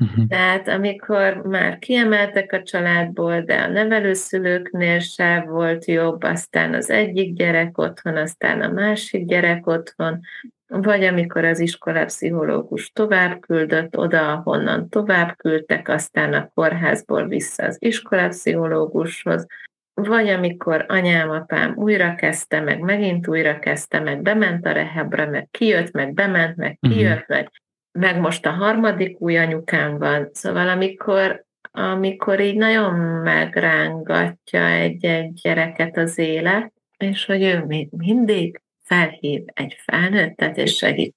Uh-huh. 0.01 0.27
Tehát 0.27 0.67
amikor 0.67 1.35
már 1.35 1.79
kiemeltek 1.79 2.53
a 2.53 2.63
családból, 2.63 3.41
de 3.41 3.55
a 3.55 3.67
nevelőszülőknél 3.67 4.99
se 4.99 5.45
volt 5.47 5.85
jobb, 5.85 6.23
aztán 6.23 6.73
az 6.73 6.89
egyik 6.89 7.33
gyerek 7.33 7.77
otthon, 7.77 8.17
aztán 8.17 8.61
a 8.61 8.71
másik 8.71 9.25
gyerek 9.25 9.67
otthon, 9.67 10.19
vagy 10.67 11.03
amikor 11.03 11.45
az 11.45 11.59
iskolapszichológus 11.59 12.91
tovább 12.91 13.39
küldött 13.39 13.97
oda, 13.97 14.31
ahonnan 14.31 14.89
tovább 14.89 15.35
küldtek, 15.37 15.87
aztán 15.87 16.33
a 16.33 16.51
kórházból 16.53 17.27
vissza 17.27 17.63
az 17.63 17.77
iskolapszichológushoz, 17.79 19.45
vagy 19.93 20.27
amikor 20.27 20.85
anyám, 20.87 21.29
apám 21.29 21.73
újra 21.75 22.15
kezdte, 22.15 22.59
meg 22.61 22.79
megint 22.79 23.27
újra 23.27 23.59
kezdte, 23.59 23.99
meg 23.99 24.21
bement 24.21 24.65
a 24.65 24.71
rehabra, 24.71 25.29
meg 25.29 25.47
kijött, 25.51 25.91
meg 25.91 26.13
bement, 26.13 26.55
meg 26.55 26.77
mhm. 26.79 26.91
kijött, 26.91 27.19
uh-huh. 27.19 27.37
meg, 27.37 27.51
meg 27.91 28.19
most 28.19 28.45
a 28.45 28.51
harmadik 28.51 29.21
új 29.21 29.37
anyukám 29.37 29.97
van. 29.97 30.29
Szóval 30.33 30.69
amikor, 30.69 31.45
amikor 31.71 32.39
így 32.39 32.55
nagyon 32.55 32.93
megrángatja 32.99 34.65
egy-egy 34.65 35.33
gyereket 35.33 35.97
az 35.97 36.17
élet, 36.17 36.73
és 36.97 37.25
hogy 37.25 37.41
ő 37.41 37.65
még 37.65 37.89
mindig 37.91 38.61
felhív 38.81 39.43
egy 39.45 39.75
felnőttet, 39.85 40.57
és 40.57 40.75
segít. 40.75 41.15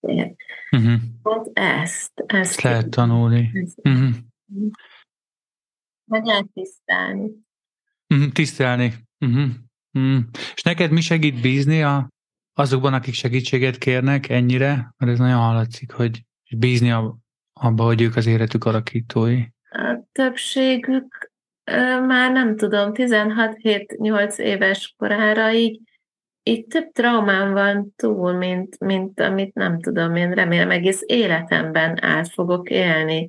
Uh-huh. 0.00 1.00
Hát 1.24 1.50
ezt, 1.52 2.12
ezt, 2.26 2.60
lehet 2.60 2.88
tanulni. 2.88 3.50
Ezt, 3.54 3.78
uh-huh. 3.82 4.14
Meg 6.04 6.24
lehet 6.24 6.46
tisztelni. 6.52 7.30
Uh-huh, 8.14 8.32
tisztelni. 8.32 8.92
Uh-huh. 9.18 9.48
Uh-huh. 9.92 10.24
És 10.54 10.62
neked 10.62 10.90
mi 10.90 11.00
segít 11.00 11.40
bízni 11.40 11.82
a, 11.82 12.08
azokban, 12.54 12.94
akik 12.94 13.14
segítséget 13.14 13.78
kérnek 13.78 14.28
ennyire? 14.28 14.94
Mert 14.96 15.12
ez 15.12 15.18
nagyon 15.18 15.38
hallatszik, 15.38 15.92
hogy 15.92 16.22
bízni 16.56 16.90
abba, 17.52 17.84
hogy 17.84 18.02
ők 18.02 18.16
az 18.16 18.26
életük 18.26 18.64
alakítói. 18.64 19.42
A 19.70 20.02
többségük 20.12 21.32
már 22.06 22.32
nem 22.32 22.56
tudom, 22.56 22.90
16-7-8 22.94 24.36
éves 24.36 24.94
korára 24.96 25.52
így 25.52 25.80
itt 26.42 26.68
több 26.68 26.92
traumám 26.92 27.52
van 27.52 27.92
túl, 27.96 28.32
mint, 28.32 28.78
mint 28.78 29.20
amit 29.20 29.54
nem 29.54 29.80
tudom, 29.80 30.16
én 30.16 30.30
remélem 30.30 30.70
egész 30.70 31.02
életemben 31.06 32.04
át 32.04 32.28
fogok 32.28 32.70
élni. 32.70 33.28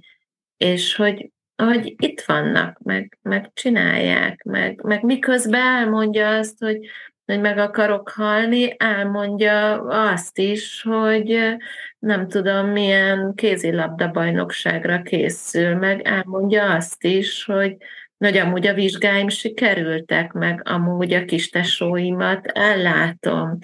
És 0.57 0.95
hogy 0.95 1.31
hogy 1.55 1.95
itt 1.97 2.21
vannak, 2.21 2.79
meg, 2.79 3.17
meg 3.21 3.51
csinálják, 3.53 4.43
meg, 4.43 4.81
meg 4.83 5.03
miközben 5.03 5.62
elmondja 5.62 6.29
azt, 6.29 6.59
hogy, 6.59 6.77
hogy 7.25 7.41
meg 7.41 7.57
akarok 7.57 8.09
halni, 8.09 8.75
elmondja 8.77 9.81
azt 9.81 10.38
is, 10.38 10.81
hogy 10.81 11.57
nem 11.99 12.27
tudom, 12.27 12.67
milyen 12.67 13.33
kézilabda 13.36 14.12
bajnokságra 14.12 15.01
készül, 15.01 15.75
meg 15.75 16.01
elmondja 16.01 16.73
azt 16.73 17.03
is, 17.03 17.45
hogy 17.45 17.77
hogy 18.17 18.38
amúgy 18.38 18.67
a 18.67 18.73
vizsgáim 18.73 19.29
sikerültek, 19.29 20.31
meg 20.31 20.62
amúgy 20.69 21.13
a 21.13 21.25
kis 21.25 21.49
tesóimat 21.49 22.45
ellátom. 22.45 23.57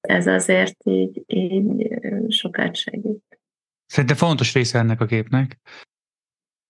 Ez 0.00 0.26
azért 0.26 0.76
így, 0.84 1.22
így 1.26 1.88
sokat 2.28 2.76
segít. 2.76 3.40
Szerintem 3.86 4.16
fontos 4.16 4.54
része 4.54 4.78
ennek 4.78 5.00
a 5.00 5.06
képnek. 5.06 5.58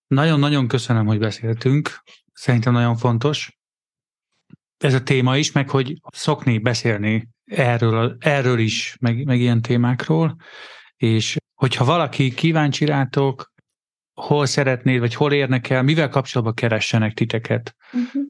Nagyon-nagyon 0.07 0.69
köszönöm, 0.69 1.07
hogy 1.07 1.19
beszéltünk. 1.19 2.03
Szerintem 2.33 2.73
nagyon 2.73 2.97
fontos. 2.97 3.61
Ez 4.83 4.95
a 4.95 5.03
téma 5.03 5.37
is, 5.37 5.53
meg 5.53 5.71
hogy 5.71 6.01
szokni 6.13 6.59
beszélni 6.59 7.29
erről, 7.45 8.17
erről 8.21 8.59
is, 8.59 8.97
meg, 9.01 9.25
meg 9.25 9.41
ilyen 9.41 9.63
témákról, 9.63 10.37
és 10.97 11.37
hogyha 11.55 11.85
valaki 11.85 12.35
kíváncsi 12.35 12.85
rátok, 12.85 13.53
hol 14.15 14.47
szeretnéd, 14.47 15.01
vagy 15.01 15.15
hol 15.15 15.33
érnek 15.33 15.71
el, 15.71 15.83
mivel 15.83 16.09
kapcsolatban 16.09 16.55
keressenek 16.55 17.13
titeket? 17.13 17.75
Uh-huh. 17.93 18.23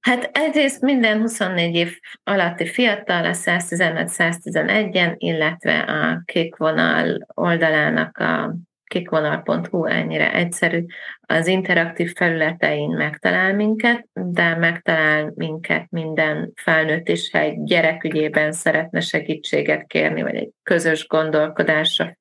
Hát 0.00 0.30
egyrészt 0.32 0.80
minden 0.80 1.20
24 1.20 1.74
év 1.74 1.98
alatti 2.22 2.66
fiatal 2.66 3.24
a 3.24 3.32
115-111-en, 3.32 5.14
illetve 5.16 5.78
a 5.78 6.22
kék 6.24 6.56
vonal 6.56 7.26
oldalának 7.34 8.18
a 8.18 8.56
kékvonal.hu 8.86 9.84
ennyire 9.84 10.32
egyszerű. 10.34 10.84
Az 11.20 11.46
interaktív 11.46 12.12
felületein 12.14 12.90
megtalál 12.90 13.54
minket, 13.54 14.08
de 14.12 14.56
megtalál 14.56 15.32
minket 15.34 15.86
minden 15.90 16.52
felnőtt 16.54 17.08
is, 17.08 17.30
ha 17.30 17.38
egy 17.38 17.62
gyerek 17.62 18.04
ügyében 18.04 18.52
szeretne 18.52 19.00
segítséget 19.00 19.86
kérni, 19.86 20.22
vagy 20.22 20.34
egy 20.34 20.50
közös 20.62 21.06
gondolkodásra 21.06 22.16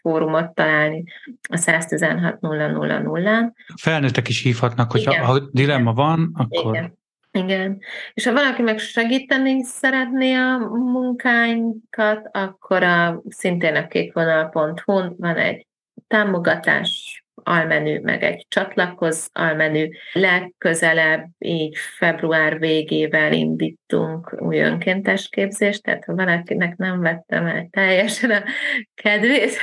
fórumot 0.00 0.54
találni 0.54 1.04
a 1.48 1.56
116 1.56 2.40
000 2.40 3.52
Felnőttek 3.76 4.28
is 4.28 4.42
hívhatnak, 4.42 4.90
hogyha 4.90 5.12
Igen. 5.12 5.24
ha 5.24 5.40
dilemma 5.50 5.92
van, 5.92 6.30
akkor... 6.34 6.74
Igen. 6.74 6.96
Igen. 7.32 7.78
És 8.14 8.24
ha 8.24 8.32
valaki 8.32 8.62
meg 8.62 8.78
segíteni 8.78 9.62
szeretné 9.62 10.34
a 10.34 10.58
munkánkat, 10.68 12.28
akkor 12.32 12.82
a, 12.82 13.22
szintén 13.28 13.76
a 13.76 13.86
kékvonal.hu 13.86 15.16
van 15.16 15.36
egy 15.36 15.66
támogatás 16.08 17.22
almenü, 17.42 18.00
meg 18.00 18.22
egy 18.22 18.46
csatlakoz 18.48 19.30
almenü. 19.32 19.88
Legközelebb 20.12 21.26
így 21.38 21.76
február 21.76 22.58
végével 22.58 23.32
indítunk 23.32 24.36
új 24.40 24.58
önkéntes 24.58 25.28
képzést, 25.28 25.82
tehát 25.82 26.04
ha 26.04 26.14
valakinek 26.14 26.76
nem 26.76 27.00
vettem 27.00 27.46
el 27.46 27.68
teljesen 27.70 28.30
a 28.30 28.42
kedvét, 28.94 29.60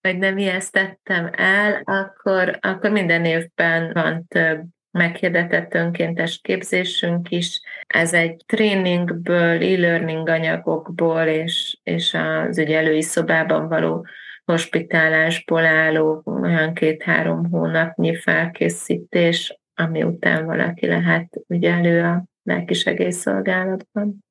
vagy 0.00 0.18
nem 0.18 0.38
ijesztettem 0.38 1.30
el, 1.36 1.80
akkor, 1.84 2.58
akkor 2.60 2.90
minden 2.90 3.24
évben 3.24 3.92
van 3.92 4.26
több 4.28 4.60
meghirdetett 4.90 5.74
önkéntes 5.74 6.40
képzésünk 6.42 7.30
is. 7.30 7.60
Ez 7.86 8.12
egy 8.12 8.42
tréningből, 8.46 9.62
e-learning 9.62 10.28
anyagokból 10.28 11.22
és, 11.22 11.78
és 11.82 12.14
az 12.14 12.58
ügyelői 12.58 13.02
szobában 13.02 13.68
való 13.68 14.06
hospitálásból 14.52 15.64
álló 15.64 16.22
olyan 16.24 16.74
két-három 16.74 17.50
hónapnyi 17.50 18.16
felkészítés, 18.16 19.58
ami 19.74 20.02
után 20.02 20.44
valaki 20.44 20.86
lehet 20.86 21.28
ügyelő 21.48 22.02
a 22.02 22.24
lelkisegélyszolgálatban. 22.42 24.24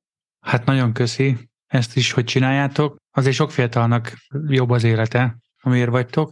Hát 0.45 0.65
nagyon 0.65 0.93
köszi 0.93 1.37
ezt 1.67 1.95
is, 1.95 2.11
hogy 2.11 2.23
csináljátok. 2.23 2.97
Azért 3.11 3.35
sok 3.35 3.51
fiatalnak 3.51 4.13
jobb 4.47 4.69
az 4.69 4.83
élete, 4.83 5.37
amiért 5.61 5.89
vagytok. 5.89 6.31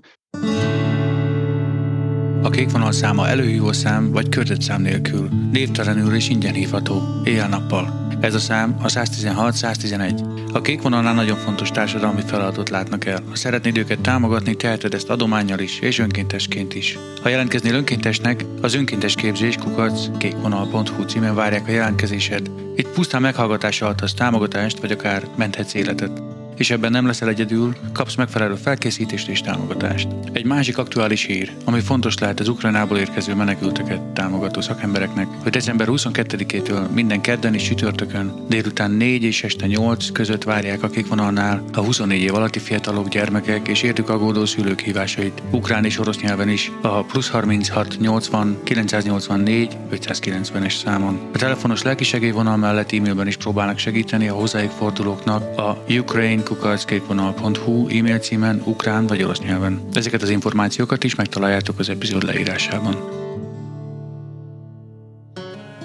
A 2.45 2.49
kék 2.49 2.71
vonal 2.71 2.91
száma 2.91 3.27
előhívó 3.27 3.71
szám 3.71 4.11
vagy 4.11 4.27
szám 4.59 4.81
nélkül, 4.81 5.29
névtelenül 5.51 6.15
és 6.15 6.29
ingyen 6.29 6.53
hívható, 6.53 7.01
éjjel-nappal. 7.23 8.07
Ez 8.19 8.33
a 8.35 8.39
szám 8.39 8.75
a 8.81 8.85
116-111. 8.85 10.23
A 10.53 10.61
kék 10.61 10.81
vonalnál 10.81 11.13
nagyon 11.13 11.37
fontos 11.37 11.71
társadalmi 11.71 12.21
feladatot 12.25 12.69
látnak 12.69 13.05
el. 13.05 13.23
Ha 13.29 13.35
szeretnéd 13.35 13.77
őket 13.77 13.99
támogatni, 13.99 14.55
teheted 14.55 14.93
ezt 14.93 15.09
adományjal 15.09 15.59
is, 15.59 15.79
és 15.79 15.99
önkéntesként 15.99 16.75
is. 16.75 16.97
Ha 17.21 17.29
jelentkeznél 17.29 17.73
önkéntesnek, 17.73 18.45
az 18.61 18.73
önkéntes 18.73 19.15
képzés 19.15 19.55
kukac 19.55 20.17
kékvonal.hu 20.17 21.03
címen 21.03 21.35
várják 21.35 21.67
a 21.67 21.71
jelentkezésed. 21.71 22.51
Itt 22.75 22.89
pusztán 22.89 23.21
meghallgatása 23.21 23.87
adhatsz 23.87 24.13
támogatást, 24.13 24.79
vagy 24.79 24.91
akár 24.91 25.27
menthetsz 25.37 25.73
életet 25.73 26.34
és 26.57 26.71
ebben 26.71 26.91
nem 26.91 27.05
leszel 27.05 27.27
egyedül, 27.27 27.75
kapsz 27.93 28.15
megfelelő 28.15 28.55
felkészítést 28.55 29.27
és 29.27 29.41
támogatást. 29.41 30.07
Egy 30.31 30.45
másik 30.45 30.77
aktuális 30.77 31.23
hír, 31.23 31.51
ami 31.63 31.79
fontos 31.79 32.17
lehet 32.17 32.39
az 32.39 32.47
Ukrajnából 32.47 32.97
érkező 32.97 33.35
menekülteket 33.35 34.01
támogató 34.01 34.61
szakembereknek, 34.61 35.27
hogy 35.43 35.51
december 35.51 35.87
22-től 35.91 36.89
minden 36.93 37.21
kedden 37.21 37.53
és 37.53 37.63
csütörtökön 37.63 38.45
délután 38.47 38.91
4 38.91 39.23
és 39.23 39.43
este 39.43 39.65
8 39.65 40.11
között 40.11 40.43
várják 40.43 40.83
a 40.83 40.89
kékvonalnál 40.89 41.63
a 41.73 41.79
24 41.79 42.21
év 42.21 42.33
alatti 42.33 42.59
fiatalok, 42.59 43.07
gyermekek 43.07 43.67
és 43.67 43.81
értük 43.81 44.09
aggódó 44.09 44.45
szülők 44.45 44.79
hívásait, 44.79 45.41
ukrán 45.51 45.85
és 45.85 45.99
orosz 45.99 46.19
nyelven 46.19 46.49
is, 46.49 46.71
a 46.81 47.03
plusz 47.03 47.29
36 47.29 47.97
80 47.99 48.57
984 48.63 49.77
590-es 49.91 50.77
számon. 50.83 51.19
A 51.33 51.37
telefonos 51.37 51.81
lelkisegélyvonal 51.81 52.57
mellett 52.57 52.91
e-mailben 52.91 53.27
is 53.27 53.37
próbálnak 53.37 53.77
segíteni 53.77 54.27
a 54.27 54.33
hozzájuk 54.33 54.71
fordulóknak 54.71 55.57
a 55.57 55.83
Ukraine 55.89 56.43
kukackékvonal.hu 56.45 57.87
e-mail 57.87 58.19
címen, 58.19 58.61
ukrán 58.65 59.07
vagy 59.07 59.23
orosz 59.23 59.39
nyelven. 59.39 59.81
Ezeket 59.93 60.21
az 60.21 60.29
információkat 60.29 61.03
is 61.03 61.15
megtaláljátok 61.15 61.79
az 61.79 61.89
epizód 61.89 62.23
leírásában. 62.23 63.23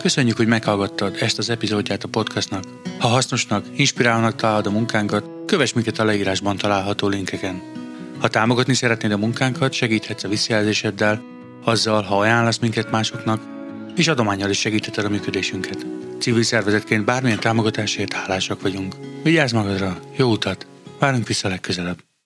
Köszönjük, 0.01 0.37
hogy 0.37 0.47
meghallgattad 0.47 1.17
ezt 1.21 1.39
az 1.39 1.51
epizódját 1.51 2.05
a 2.05 2.09
podcastnak. 2.09 2.65
Ha 2.99 3.09
hasznosnak, 3.09 3.65
inspirálónak 3.77 4.35
találod 4.35 4.67
a 4.67 4.71
munkánkat, 4.71 5.25
kövess 5.47 5.73
minket 5.73 5.99
a 5.99 6.05
leírásban 6.05 6.57
található 6.57 7.09
linkeken. 7.09 7.63
Ha 8.19 8.29
támogatni 8.29 8.75
szeretnéd 8.75 9.13
a 9.13 9.17
munkánkat, 9.17 9.73
segíthetsz 9.73 10.25
a 10.25 10.29
visszajelzéseddel, 10.29 11.23
azzal, 11.65 12.03
ha 12.03 12.19
ajánlasz 12.19 12.59
minket 12.59 12.91
másoknak, 12.91 13.43
és 13.97 14.09
adományjal 14.09 14.51
is 14.51 14.59
segítheted 14.59 15.05
a 15.05 15.09
működésünket. 15.09 15.87
Civil 16.21 16.43
szervezetként 16.43 17.05
bármilyen 17.05 17.41
támogatásért 17.41 18.13
hálásak 18.13 18.61
vagyunk. 18.61 18.95
Vigyázz 19.23 19.53
magadra, 19.53 20.01
jó 20.17 20.31
utat, 20.31 20.67
várunk 20.99 21.27
vissza 21.27 21.49
legközelebb. 21.49 22.10